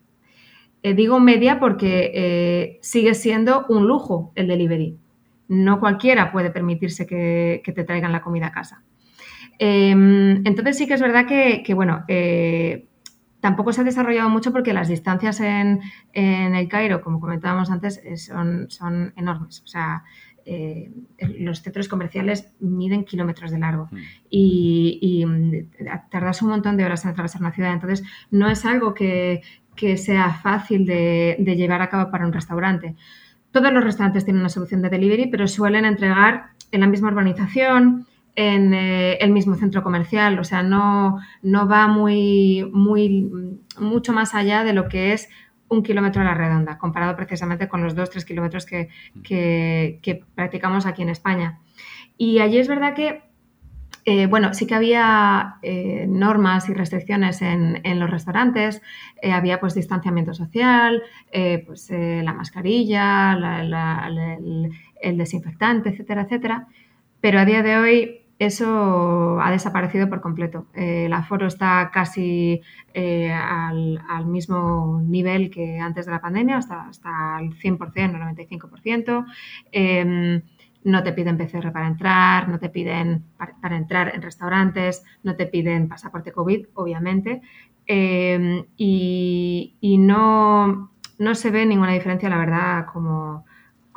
Eh, 0.82 0.94
digo 0.94 1.20
media 1.20 1.60
porque 1.60 2.10
eh, 2.14 2.78
sigue 2.82 3.14
siendo 3.14 3.66
un 3.68 3.86
lujo 3.86 4.32
el 4.34 4.48
delivery. 4.48 4.98
No 5.48 5.80
cualquiera 5.80 6.32
puede 6.32 6.50
permitirse 6.50 7.06
que, 7.06 7.62
te 7.64 7.84
traigan 7.84 8.12
la 8.12 8.22
comida 8.22 8.46
a 8.48 8.52
casa. 8.52 8.82
Em, 9.58 10.42
entonces 10.46 10.78
sí 10.78 10.86
que 10.86 10.94
es 10.94 11.02
verdad 11.02 11.26
que, 11.26 11.74
bueno, 11.74 12.04
tampoco 13.40 13.72
se 13.72 13.80
ha 13.80 13.84
desarrollado 13.84 14.30
mucho 14.30 14.52
porque 14.52 14.72
las 14.72 14.88
distancias 14.88 15.40
en, 15.40 15.80
el 16.12 16.68
Cairo, 16.68 17.02
como 17.02 17.20
comentábamos 17.20 17.70
antes, 17.70 18.00
son, 18.16 18.70
son 18.70 19.12
enormes. 19.16 19.60
O 19.62 19.66
sea, 19.66 20.04
eh, 20.46 20.90
los 21.38 21.62
centros 21.62 21.88
comerciales 21.88 22.52
miden 22.60 23.04
kilómetros 23.04 23.50
de 23.50 23.58
largo 23.58 23.88
mm. 23.90 23.96
y, 24.30 25.24
mm, 25.26 25.52
tardas 26.10 26.42
un 26.42 26.50
montón 26.50 26.76
de 26.76 26.84
horas 26.84 27.04
en 27.04 27.10
atravesar 27.10 27.40
una 27.40 27.52
ciudad. 27.52 27.72
Entonces, 27.72 28.06
no 28.30 28.48
es 28.48 28.64
algo 28.64 28.94
que, 28.94 29.42
sea 29.96 30.34
fácil 30.34 30.84
de, 30.84 31.36
llevar 31.56 31.80
a 31.80 31.88
cabo 31.88 32.10
para 32.10 32.26
un 32.26 32.32
restaurante. 32.32 32.96
Todos 33.50 33.72
los 33.72 33.82
restaurantes 33.82 34.24
tienen 34.24 34.40
una 34.40 34.50
solución 34.50 34.82
de 34.82 34.90
delivery, 34.90 35.28
pero 35.28 35.48
suelen 35.48 35.84
entregar 35.86 36.50
en 36.70 36.80
la 36.80 36.86
misma 36.86 37.08
urbanización, 37.08 38.06
en 38.36 38.74
eh, 38.74 39.14
el 39.20 39.30
mismo 39.32 39.54
centro 39.54 39.82
comercial. 39.82 40.38
O 40.38 40.44
sea, 40.44 40.62
no, 40.62 41.18
no 41.42 41.66
va 41.66 41.88
muy, 41.88 42.68
muy, 42.72 43.30
mucho 43.78 44.12
más 44.12 44.34
allá 44.34 44.64
de 44.64 44.74
lo 44.74 44.88
que 44.88 45.14
es 45.14 45.30
un 45.70 45.82
kilómetro 45.82 46.20
a 46.20 46.24
la 46.24 46.34
redonda, 46.34 46.76
comparado 46.76 47.16
precisamente 47.16 47.68
con 47.68 47.82
los 47.82 47.94
dos, 47.94 48.10
tres 48.10 48.24
kilómetros 48.24 48.66
que, 48.66 48.88
practicamos 50.34 50.84
aquí 50.84 51.02
en 51.02 51.08
España. 51.08 51.60
Y 52.18 52.40
allí 52.40 52.58
es 52.58 52.68
verdad 52.68 52.94
que 52.94 53.22
Eh, 54.06 54.26
bueno, 54.26 54.54
sí 54.54 54.66
que 54.66 54.74
había 54.74 55.56
eh, 55.62 56.06
normas 56.08 56.70
y 56.70 56.74
restricciones 56.74 57.42
en, 57.42 58.00
los 58.00 58.10
restaurantes, 58.10 58.80
eh, 59.20 59.30
había 59.30 59.60
pues 59.60 59.74
distanciamiento 59.74 60.32
social, 60.32 61.02
pues 61.66 61.90
la 61.90 62.32
mascarilla, 62.32 63.36
el, 65.02 65.18
desinfectante, 65.18 65.90
etcétera, 65.90 66.22
etcétera. 66.22 66.66
Pero 67.20 67.40
a 67.40 67.44
día 67.44 67.62
de 67.62 67.76
hoy 67.76 68.19
eso 68.40 69.40
ha 69.40 69.52
desaparecido 69.52 70.08
por 70.08 70.20
completo. 70.20 70.66
el 70.74 71.12
aforo 71.12 71.46
está 71.46 71.90
casi 71.92 72.60
al, 72.94 74.26
mismo 74.26 75.00
nivel 75.04 75.50
que 75.50 75.78
antes 75.78 76.06
de 76.06 76.12
la 76.12 76.20
pandemia, 76.20 76.56
hasta, 76.56 76.88
hasta 76.88 77.38
el 77.40 77.54
100% 77.54 78.14
o 78.14 78.18
95% 78.18 80.42
no 80.84 81.02
te 81.02 81.12
piden 81.12 81.36
PCR 81.36 81.72
para 81.72 81.86
entrar, 81.86 82.48
no 82.48 82.58
te 82.58 82.68
piden 82.68 83.24
para, 83.36 83.76
entrar 83.76 84.14
en 84.14 84.22
restaurantes, 84.22 85.04
no 85.22 85.36
te 85.36 85.46
piden 85.46 85.88
pasaporte 85.88 86.32
COVID, 86.32 86.66
obviamente, 86.74 87.42
em, 87.86 88.64
y, 88.76 89.96
no, 89.98 90.90
no, 91.18 91.34
se 91.34 91.50
ve 91.50 91.66
ninguna 91.66 91.92
diferencia, 91.92 92.28
la 92.28 92.38
verdad, 92.38 92.86
como, 92.92 93.44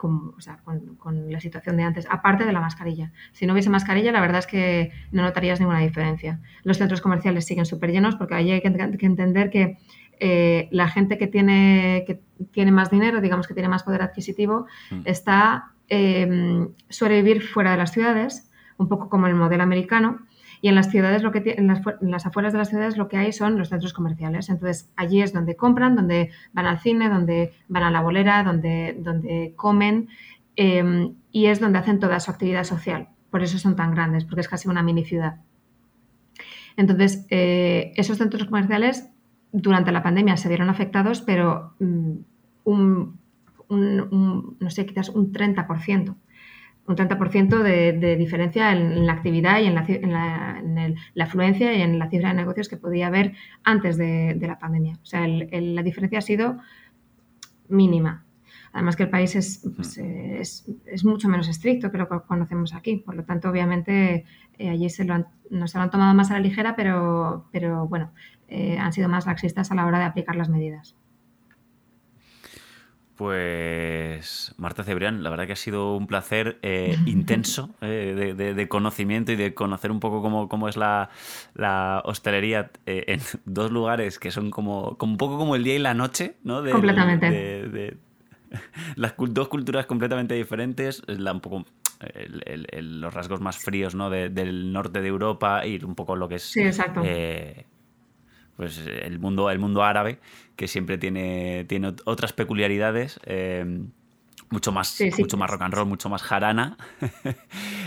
con, 0.03 1.31
la 1.31 1.39
situación 1.39 1.77
de 1.77 1.83
antes, 1.83 2.07
aparte 2.09 2.45
de 2.45 2.51
la 2.51 2.59
mascarilla. 2.59 3.11
Si 3.31 3.45
no 3.45 3.53
hubiese 3.53 3.69
mascarilla, 3.69 4.11
la 4.11 4.21
verdad 4.21 4.39
es 4.39 4.47
que 4.47 4.91
no 5.11 5.21
notarías 5.21 5.59
ninguna 5.59 5.79
diferencia. 5.79 6.39
Los 6.63 6.77
centros 6.77 7.01
comerciales 7.01 7.45
siguen 7.45 7.65
súper 7.65 7.91
llenos 7.91 8.15
porque 8.15 8.35
ahí 8.35 8.51
hay 8.51 8.61
que, 8.61 9.05
entender 9.05 9.49
que 9.49 9.77
eh, 10.19 10.67
la 10.71 10.87
gente 10.89 11.17
que 11.17 11.27
tiene, 11.27 12.03
que 12.05 12.21
tiene 12.51 12.71
más 12.71 12.89
dinero, 12.91 13.21
digamos 13.21 13.47
que 13.47 13.53
tiene 13.53 13.69
más 13.69 13.83
poder 13.83 14.01
adquisitivo, 14.01 14.67
mm. 14.91 15.01
está 15.05 15.71
eh, 15.89 16.67
suele 16.89 17.21
vivir 17.21 17.41
fuera 17.41 17.71
de 17.71 17.77
las 17.77 17.91
ciudades, 17.91 18.49
un 18.77 18.87
poco 18.89 19.09
como 19.09 19.27
el 19.27 19.35
modelo 19.35 19.63
americano, 19.63 20.19
y 20.63 20.69
en 20.69 20.75
las 20.75 20.89
ciudades, 20.89 21.23
lo 21.23 21.33
que 21.33 21.55
en 21.57 21.67
las, 22.09 22.25
afueras 22.25 22.53
de 22.53 22.59
las 22.59 22.69
ciudades, 22.69 22.95
lo 22.95 23.09
que 23.09 23.17
hay 23.17 23.33
son 23.33 23.57
los 23.57 23.67
centros 23.67 23.91
comerciales. 23.91 24.47
Entonces, 24.47 24.89
allí 24.95 25.21
es 25.21 25.33
donde 25.33 25.57
compran, 25.57 25.93
donde 25.93 26.31
van 26.53 26.67
al 26.67 26.79
cine, 26.79 27.09
donde 27.09 27.51
van 27.67 27.83
a 27.83 27.91
la 27.91 27.99
bolera, 27.99 28.45
donde, 28.45 28.95
donde 28.97 29.51
comen, 29.57 30.07
em, 30.55 31.15
y 31.33 31.47
es 31.47 31.59
donde 31.59 31.79
hacen 31.79 31.99
toda 31.99 32.21
su 32.21 32.31
actividad 32.31 32.63
social. 32.63 33.09
Por 33.29 33.43
eso 33.43 33.59
son 33.59 33.75
tan 33.75 33.91
grandes, 33.91 34.23
porque 34.23 34.39
es 34.39 34.47
casi 34.47 34.69
una 34.69 34.83
mini 34.83 35.03
ciudad. 35.03 35.41
Entonces, 36.77 37.27
eh, 37.29 37.91
esos 37.97 38.17
centros 38.17 38.45
comerciales 38.45 39.09
durante 39.51 39.91
la 39.91 40.01
pandemia 40.01 40.37
se 40.37 40.47
vieron 40.47 40.69
afectados, 40.69 41.19
pero 41.19 41.73
mm, 41.79 42.13
un, 42.63 43.19
no 43.67 44.69
sé, 44.69 44.85
quizás 44.85 45.09
un 45.09 45.33
30%. 45.33 46.15
Un 46.85 46.97
30% 46.97 47.63
de, 47.63 47.93
de, 47.93 48.15
diferencia 48.17 48.73
en, 48.73 49.05
la 49.05 49.13
actividad 49.13 49.61
y 49.61 49.67
en, 49.67 49.75
la, 49.75 49.85
en, 49.87 50.95
la, 51.13 51.23
afluencia 51.23 51.73
y 51.73 51.81
en 51.81 51.97
la 51.97 52.09
cifra 52.09 52.29
de 52.29 52.35
negocios 52.35 52.67
que 52.67 52.75
podía 52.75 53.07
haber 53.07 53.33
antes 53.63 53.95
de, 53.97 54.37
la 54.41 54.59
pandemia. 54.59 54.99
O 55.01 55.05
sea, 55.05 55.25
la 55.27 55.83
diferencia 55.83 56.19
ha 56.19 56.21
sido 56.21 56.57
mínima. 57.69 58.25
Además 58.73 58.95
que 58.95 59.03
el 59.03 59.09
país 59.09 59.35
es, 59.35 59.65
pues, 59.75 59.97
es, 59.97 61.05
mucho 61.05 61.29
menos 61.29 61.47
estricto 61.47 61.89
que 61.91 61.99
lo 61.99 62.09
que 62.09 62.17
conocemos 62.27 62.73
aquí. 62.73 62.97
Por 62.97 63.15
lo 63.15 63.23
tanto, 63.23 63.49
obviamente, 63.49 64.25
eh, 64.57 64.69
allí 64.69 64.89
se 64.89 65.05
lo 65.05 65.25
no 65.53 65.67
se 65.67 65.77
lo 65.77 65.83
han 65.83 65.91
tomado 65.91 66.13
más 66.13 66.31
a 66.31 66.33
la 66.33 66.39
ligera, 66.39 66.75
pero, 66.75 67.47
pero 67.51 67.87
bueno, 67.87 68.11
eh, 68.47 68.77
han 68.77 68.91
sido 68.91 69.07
más 69.07 69.25
laxistas 69.25 69.71
a 69.71 69.75
la 69.75 69.85
hora 69.85 69.99
de 69.99 70.05
aplicar 70.05 70.35
las 70.35 70.49
medidas. 70.49 70.95
Pues 73.15 74.55
Marta 74.57 74.83
Cebrián, 74.83 75.21
la 75.21 75.29
verdad 75.29 75.45
que 75.45 75.53
ha 75.53 75.57
sido 75.57 75.95
un 75.95 76.07
placer 76.07 76.57
eh, 76.63 76.97
intenso 77.05 77.69
eh, 77.81 78.33
de, 78.35 78.67
conocimiento 78.67 79.31
y 79.31 79.35
de 79.35 79.53
conocer 79.53 79.91
un 79.91 79.99
poco 79.99 80.21
cómo, 80.21 80.67
es 80.67 80.77
la, 80.77 82.01
hostelería 82.05 82.71
eh, 82.85 83.05
en 83.07 83.19
dos 83.45 83.71
lugares 83.71 84.17
que 84.17 84.31
son 84.31 84.49
como, 84.49 84.97
un 84.99 85.17
poco 85.17 85.37
como 85.37 85.55
el 85.55 85.63
día 85.63 85.75
y 85.75 85.79
la 85.79 85.93
noche, 85.93 86.35
¿no? 86.43 86.63
completamente. 86.63 87.29
De, 87.29 87.97
las 88.95 89.13
dos 89.17 89.47
culturas 89.47 89.85
completamente 89.85 90.33
diferentes, 90.33 91.03
un 91.07 91.39
poco 91.39 91.65
los 92.75 93.13
rasgos 93.13 93.39
más 93.41 93.57
fríos 93.57 93.95
¿no? 93.95 94.09
del 94.09 94.73
norte 94.73 95.01
de 95.01 95.07
Europa 95.07 95.65
y 95.65 95.81
un 95.83 95.95
poco 95.95 96.15
lo 96.15 96.27
que 96.27 96.35
es 96.35 96.43
sí, 96.43 96.61
exacto 96.61 97.01
pues 98.55 98.85
el 98.85 99.19
mundo, 99.19 99.49
el 99.49 99.59
mundo 99.59 99.83
árabe, 99.83 100.19
que 100.55 100.67
siempre 100.67 100.97
tiene, 100.97 101.65
tiene 101.65 101.93
otras 102.05 102.33
peculiaridades. 102.33 103.19
Eh, 103.25 103.81
mucho 104.49 104.71
más, 104.71 105.01
mucho 105.17 105.37
más 105.37 105.49
rock 105.49 105.61
and 105.63 105.73
roll, 105.73 105.87
mucho 105.87 106.09
más 106.09 106.21
jarana. 106.21 106.77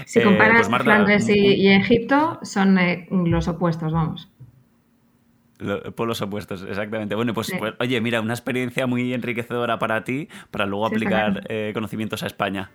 Si 0.07 0.23
comparas 0.23 0.69
eh, 0.69 1.03
pues 1.05 1.29
y, 1.29 1.69
Egipto, 1.69 2.39
son 2.43 2.79
eh, 2.79 3.09
los 3.11 3.49
opuestos, 3.49 3.93
vamos. 3.93 4.31
por 5.97 6.07
los 6.07 6.23
opuestos, 6.23 6.63
exactamente. 6.63 7.17
Bueno, 7.17 7.35
pues, 7.35 7.53
pues, 7.59 7.75
oye, 7.81 8.01
mira, 8.01 8.21
una 8.21 8.35
experiencia 8.35 8.87
muy 8.87 9.13
enriquecedora 9.13 9.81
para 9.81 10.05
ti, 10.05 10.29
para 10.53 10.65
luego 10.65 10.87
aplicar 10.87 11.43
conocimientos 11.75 12.23
a 12.23 12.27
España. 12.27 12.71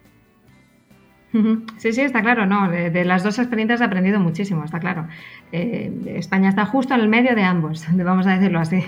Sí, 1.77 1.93
sí, 1.93 2.01
está 2.01 2.21
claro, 2.21 2.45
no. 2.45 2.69
De, 2.69 3.05
las 3.05 3.23
dos 3.23 3.39
experiencias 3.39 3.81
he 3.81 3.83
aprendido 3.83 4.19
muchísimo, 4.19 4.63
está 4.65 4.79
claro. 4.79 5.07
Eh, 5.51 5.91
España 6.15 6.49
está 6.49 6.65
justo 6.65 6.93
en 6.93 7.01
el 7.01 7.07
medio 7.07 7.35
de 7.35 7.43
ambos, 7.43 7.85
vamos 7.93 8.27
a 8.27 8.31
decirlo 8.31 8.59
así. 8.59 8.83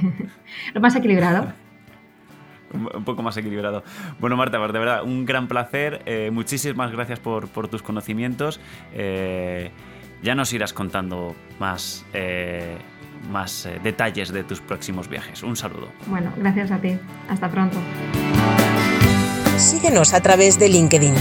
Lo 0.73 0.81
más 0.81 0.95
equilibrado. 0.95 1.53
un 2.73 3.03
poco 3.03 3.23
más 3.23 3.37
equilibrado. 3.37 3.83
Bueno, 4.19 4.35
Marta, 4.35 4.57
pues 4.57 4.73
de 4.73 4.79
verdad, 4.79 5.03
un 5.03 5.25
gran 5.25 5.47
placer. 5.47 6.01
Eh, 6.05 6.31
muchísimas 6.31 6.91
gracias 6.91 7.19
por, 7.19 7.47
tus 7.69 7.81
conocimientos. 7.81 8.59
Eh, 8.93 9.71
ya 10.21 10.35
nos 10.35 10.51
irás 10.53 10.73
contando 10.73 11.35
más, 11.59 12.05
más 13.29 13.69
detalles 13.83 14.31
de 14.31 14.43
tus 14.43 14.61
próximos 14.61 15.09
viajes. 15.09 15.43
Un 15.43 15.57
saludo. 15.57 15.89
Bueno, 16.07 16.31
gracias 16.37 16.71
a 16.71 16.77
ti. 16.79 16.97
Hasta 17.29 17.49
pronto. 17.49 17.77
Síguenos 19.57 20.13
a 20.13 20.21
través 20.21 20.57
de 20.57 20.69
LinkedIn. 20.69 21.13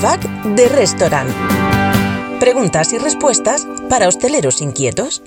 FAC 0.00 0.22
de 0.56 0.66
Restaurant. 0.66 1.28
Preguntas 2.40 2.94
y 2.94 2.98
respuestas 2.98 3.66
para 3.90 4.08
hosteleros 4.08 4.62
inquietos. 4.62 5.22